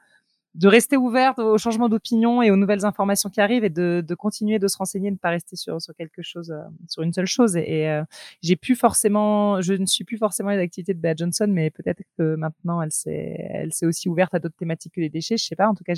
de 0.55 0.67
rester 0.67 0.97
ouverte 0.97 1.39
aux 1.39 1.57
changements 1.57 1.89
d'opinion 1.89 2.41
et 2.41 2.49
aux 2.49 2.55
nouvelles 2.55 2.85
informations 2.85 3.29
qui 3.29 3.41
arrivent 3.41 3.63
et 3.63 3.69
de, 3.69 4.03
de 4.05 4.15
continuer 4.15 4.59
de 4.59 4.67
se 4.67 4.77
renseigner, 4.77 5.09
de 5.09 5.15
ne 5.15 5.19
pas 5.19 5.29
rester 5.29 5.55
sur, 5.55 5.81
sur 5.81 5.93
quelque 5.95 6.21
chose, 6.21 6.51
euh, 6.51 6.61
sur 6.87 7.03
une 7.03 7.13
seule 7.13 7.27
chose. 7.27 7.55
Et, 7.55 7.87
euh, 7.87 8.03
j'ai 8.41 8.55
plus 8.55 8.75
forcément, 8.75 9.61
je 9.61 9.73
ne 9.73 9.85
suis 9.85 10.03
plus 10.03 10.17
forcément 10.17 10.49
les 10.49 10.59
activités 10.59 10.93
de 10.93 10.99
Bea 10.99 11.13
Johnson, 11.15 11.47
mais 11.49 11.69
peut-être 11.69 12.01
que 12.17 12.35
maintenant 12.35 12.81
elle 12.81 12.91
s'est, 12.91 13.37
elle 13.53 13.73
s'est 13.73 13.85
aussi 13.85 14.09
ouverte 14.09 14.33
à 14.33 14.39
d'autres 14.39 14.55
thématiques 14.57 14.93
que 14.93 15.01
les 15.01 15.09
déchets. 15.09 15.37
Je 15.37 15.45
sais 15.45 15.55
pas. 15.55 15.67
En 15.67 15.75
tout 15.75 15.83
cas, 15.83 15.93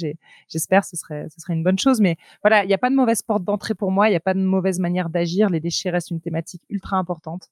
j'espère, 0.47 0.83
ce 0.83 0.97
serait, 0.97 1.27
ce 1.29 1.39
serait 1.39 1.53
une 1.53 1.63
bonne 1.63 1.79
chose. 1.79 2.01
Mais 2.01 2.17
voilà, 2.43 2.63
il 2.63 2.67
n'y 2.67 2.73
a 2.73 2.77
pas 2.77 2.89
de 2.89 2.95
mauvaise 2.95 3.21
porte 3.21 3.43
d'entrée 3.43 3.75
pour 3.75 3.91
moi. 3.91 4.07
Il 4.07 4.11
n'y 4.11 4.17
a 4.17 4.21
pas 4.21 4.33
de 4.33 4.39
mauvaise 4.39 4.79
manière 4.79 5.09
d'agir. 5.09 5.49
Les 5.49 5.59
déchets 5.59 5.89
restent 5.89 6.11
une 6.11 6.21
thématique 6.21 6.63
ultra 6.69 6.97
importante. 6.97 7.49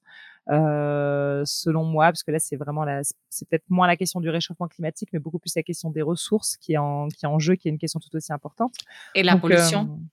Euh, 0.50 1.42
selon 1.44 1.84
moi, 1.84 2.06
parce 2.06 2.22
que 2.22 2.30
là 2.30 2.38
c'est 2.38 2.56
vraiment 2.56 2.84
la, 2.84 3.02
c'est 3.28 3.46
peut-être 3.48 3.68
moins 3.68 3.86
la 3.86 3.96
question 3.96 4.20
du 4.20 4.30
réchauffement 4.30 4.66
climatique, 4.66 5.10
mais 5.12 5.18
beaucoup 5.18 5.38
plus 5.38 5.54
la 5.54 5.62
question 5.62 5.90
des 5.90 6.00
ressources 6.00 6.56
qui 6.56 6.72
est 6.72 6.78
en, 6.78 7.08
qui 7.08 7.26
est 7.26 7.28
en 7.28 7.38
jeu, 7.38 7.54
qui 7.54 7.68
est 7.68 7.70
une 7.70 7.78
question 7.78 8.00
tout 8.00 8.14
aussi 8.16 8.32
importante. 8.32 8.74
Et 9.14 9.22
la 9.22 9.36
pollution. 9.36 9.82
Euh, 9.82 10.04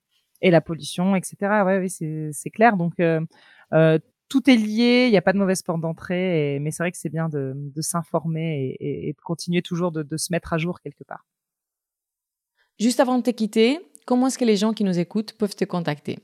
et 0.42 0.52
la 0.52 0.60
pollution, 0.60 1.16
etc. 1.16 1.36
Ouais, 1.66 1.80
oui, 1.80 1.90
c'est, 1.90 2.30
c'est 2.34 2.50
clair. 2.50 2.76
Donc 2.76 3.00
euh, 3.00 3.22
tout 4.28 4.50
est 4.50 4.58
lié, 4.58 5.06
il 5.08 5.12
n'y 5.12 5.18
a 5.18 5.22
pas 5.22 5.32
de 5.32 5.38
mauvaise 5.38 5.62
porte 5.62 5.80
d'entrée, 5.80 6.60
mais 6.60 6.72
c'est 6.72 6.84
vrai 6.84 6.92
que 6.92 6.98
c'est 6.98 7.10
bien 7.10 7.30
de, 7.30 7.54
de 7.56 7.82
s'informer 7.82 8.76
et, 8.80 8.86
et, 8.86 9.10
et, 9.10 9.14
de 9.14 9.22
continuer 9.22 9.62
toujours 9.62 9.92
de, 9.92 10.04
de 10.04 10.18
se 10.18 10.34
mettre 10.34 10.52
à 10.52 10.58
jour 10.58 10.82
quelque 10.82 11.04
part. 11.06 11.26
Juste 12.78 13.00
avant 13.00 13.18
de 13.18 13.24
te 13.24 13.30
quitter, 13.30 13.80
comment 14.06 14.28
est-ce 14.28 14.38
que 14.38 14.46
les 14.46 14.58
gens 14.58 14.74
qui 14.74 14.84
nous 14.84 15.00
écoutent 15.00 15.34
peuvent 15.34 15.56
te 15.56 15.64
contacter? 15.64 16.20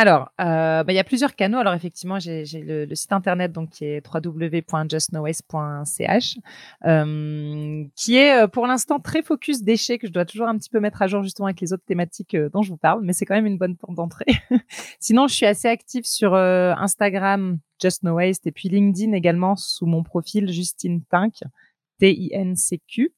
Alors, 0.00 0.32
euh, 0.40 0.82
bah, 0.82 0.92
il 0.94 0.96
y 0.96 0.98
a 0.98 1.04
plusieurs 1.04 1.36
canaux. 1.36 1.58
Alors 1.58 1.74
effectivement, 1.74 2.18
j'ai 2.18 2.46
le, 2.54 2.94
site 2.94 3.12
internet 3.12 3.52
donc 3.52 3.68
qui 3.68 3.84
est 3.84 4.02
www.justnowaste.ch, 4.02 6.38
euh, 6.86 7.84
qui 7.94 8.16
est 8.16 8.42
euh, 8.42 8.46
pour 8.46 8.66
l'instant 8.66 8.98
très 8.98 9.22
focus 9.22 9.62
déchets 9.62 9.98
que 9.98 10.06
je 10.06 10.12
dois 10.12 10.24
toujours 10.24 10.48
un 10.48 10.56
petit 10.56 10.70
peu 10.70 10.80
mettre 10.80 11.02
à 11.02 11.06
jour 11.06 11.22
justement 11.22 11.48
avec 11.48 11.60
les 11.60 11.74
autres 11.74 11.84
thématiques 11.84 12.34
dont 12.34 12.62
je 12.62 12.70
vous 12.70 12.78
parle, 12.78 13.02
mais 13.02 13.12
c'est 13.12 13.26
quand 13.26 13.34
même 13.34 13.44
une 13.44 13.58
bonne 13.58 13.76
porte 13.76 13.94
d'entrée. 13.94 14.24
Sinon, 15.00 15.28
je 15.28 15.34
suis 15.34 15.44
assez 15.44 15.68
active 15.68 16.06
sur 16.06 16.34
Instagram, 16.34 17.58
Just 17.78 18.02
No 18.02 18.14
Waste, 18.14 18.46
et 18.46 18.52
puis 18.52 18.70
LinkedIn 18.70 19.12
également 19.12 19.54
sous 19.54 19.84
mon 19.84 20.02
profil 20.02 20.50
Justine 20.50 21.02
Pink, 21.10 21.42
T-I-N-C-Q. 21.98 23.12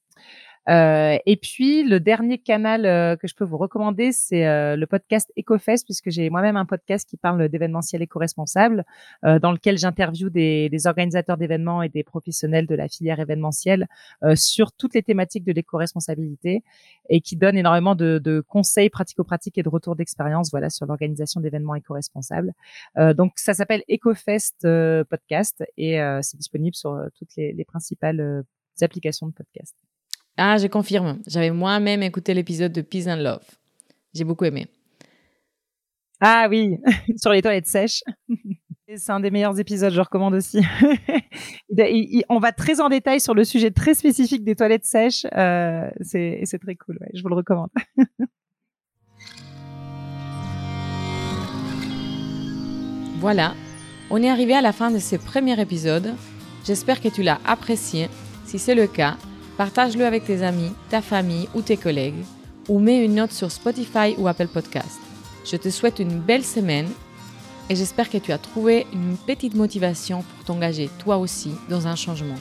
Euh, 0.68 1.18
et 1.26 1.36
puis 1.36 1.82
le 1.82 1.98
dernier 1.98 2.38
canal 2.38 2.86
euh, 2.86 3.16
que 3.16 3.26
je 3.26 3.34
peux 3.34 3.44
vous 3.44 3.58
recommander, 3.58 4.12
c'est 4.12 4.46
euh, 4.46 4.76
le 4.76 4.86
podcast 4.86 5.32
EcoFest, 5.36 5.84
puisque 5.84 6.10
j'ai 6.10 6.30
moi-même 6.30 6.56
un 6.56 6.64
podcast 6.64 7.08
qui 7.08 7.16
parle 7.16 7.48
d'événementiel 7.48 8.02
éco-responsable, 8.02 8.84
euh, 9.24 9.38
dans 9.38 9.52
lequel 9.52 9.78
j'interview 9.78 10.30
des, 10.30 10.68
des, 10.68 10.86
organisateurs 10.86 11.36
d'événements 11.36 11.82
et 11.82 11.88
des 11.88 12.04
professionnels 12.04 12.66
de 12.66 12.74
la 12.74 12.88
filière 12.88 13.18
événementielle 13.18 13.88
euh, 14.22 14.36
sur 14.36 14.72
toutes 14.72 14.94
les 14.94 15.02
thématiques 15.02 15.44
de 15.44 15.52
l'éco-responsabilité 15.52 16.62
et 17.08 17.20
qui 17.20 17.36
donne 17.36 17.56
énormément 17.56 17.94
de, 17.94 18.18
de 18.18 18.40
conseils 18.46 18.90
pratico-pratiques 18.90 19.58
et 19.58 19.62
de 19.62 19.68
retours 19.68 19.96
d'expérience, 19.96 20.50
voilà, 20.50 20.70
sur 20.70 20.86
l'organisation 20.86 21.40
d'événements 21.40 21.74
éco-responsables. 21.74 22.52
donc 23.16 23.32
ça 23.36 23.54
s'appelle 23.54 23.82
EcoFest 23.90 24.66
podcast 25.08 25.64
et 25.76 25.98
c'est 26.22 26.36
disponible 26.36 26.74
sur 26.74 26.96
toutes 27.18 27.34
les, 27.36 27.52
les 27.52 27.64
principales 27.64 28.44
applications 28.80 29.26
de 29.26 29.32
podcast. 29.32 29.76
Ah, 30.36 30.56
je 30.58 30.66
confirme. 30.66 31.20
J'avais 31.26 31.50
moi-même 31.50 32.02
écouté 32.02 32.34
l'épisode 32.34 32.72
de 32.72 32.80
Peace 32.80 33.06
and 33.06 33.16
Love. 33.16 33.44
J'ai 34.14 34.24
beaucoup 34.24 34.44
aimé. 34.44 34.66
Ah 36.20 36.46
oui, 36.48 36.78
sur 37.16 37.32
les 37.32 37.42
toilettes 37.42 37.66
sèches. 37.66 38.02
C'est 38.94 39.10
un 39.10 39.20
des 39.20 39.30
meilleurs 39.30 39.58
épisodes, 39.58 39.92
je 39.92 40.00
recommande 40.00 40.34
aussi. 40.34 40.60
on 42.28 42.38
va 42.38 42.52
très 42.52 42.78
en 42.80 42.90
détail 42.90 43.20
sur 43.20 43.32
le 43.32 43.42
sujet 43.42 43.70
très 43.70 43.94
spécifique 43.94 44.44
des 44.44 44.54
toilettes 44.54 44.84
sèches. 44.84 45.24
Euh, 45.34 45.88
c'est 46.02 46.58
très 46.60 46.74
cool, 46.74 46.98
ouais, 47.00 47.08
je 47.14 47.22
vous 47.22 47.28
le 47.30 47.36
recommande. 47.36 47.70
voilà, 53.18 53.54
on 54.10 54.22
est 54.22 54.28
arrivé 54.28 54.52
à 54.52 54.60
la 54.60 54.72
fin 54.72 54.90
de 54.90 54.98
ce 54.98 55.16
premier 55.16 55.58
épisode. 55.58 56.12
J'espère 56.66 57.00
que 57.00 57.08
tu 57.08 57.22
l'as 57.22 57.40
apprécié. 57.46 58.10
Si 58.44 58.58
c'est 58.58 58.74
le 58.74 58.86
cas, 58.86 59.16
Partage-le 59.56 60.06
avec 60.06 60.24
tes 60.24 60.42
amis, 60.42 60.72
ta 60.88 61.02
famille 61.02 61.48
ou 61.54 61.62
tes 61.62 61.76
collègues, 61.76 62.24
ou 62.68 62.78
mets 62.78 63.04
une 63.04 63.16
note 63.16 63.32
sur 63.32 63.50
Spotify 63.50 64.14
ou 64.18 64.26
Apple 64.26 64.48
Podcast. 64.48 64.98
Je 65.44 65.56
te 65.56 65.68
souhaite 65.68 65.98
une 65.98 66.20
belle 66.20 66.44
semaine 66.44 66.88
et 67.68 67.76
j'espère 67.76 68.08
que 68.08 68.18
tu 68.18 68.32
as 68.32 68.38
trouvé 68.38 68.86
une 68.92 69.16
petite 69.16 69.54
motivation 69.54 70.22
pour 70.22 70.44
t'engager 70.44 70.88
toi 70.98 71.18
aussi 71.18 71.52
dans 71.68 71.86
un 71.86 71.96
changement. 71.96 72.36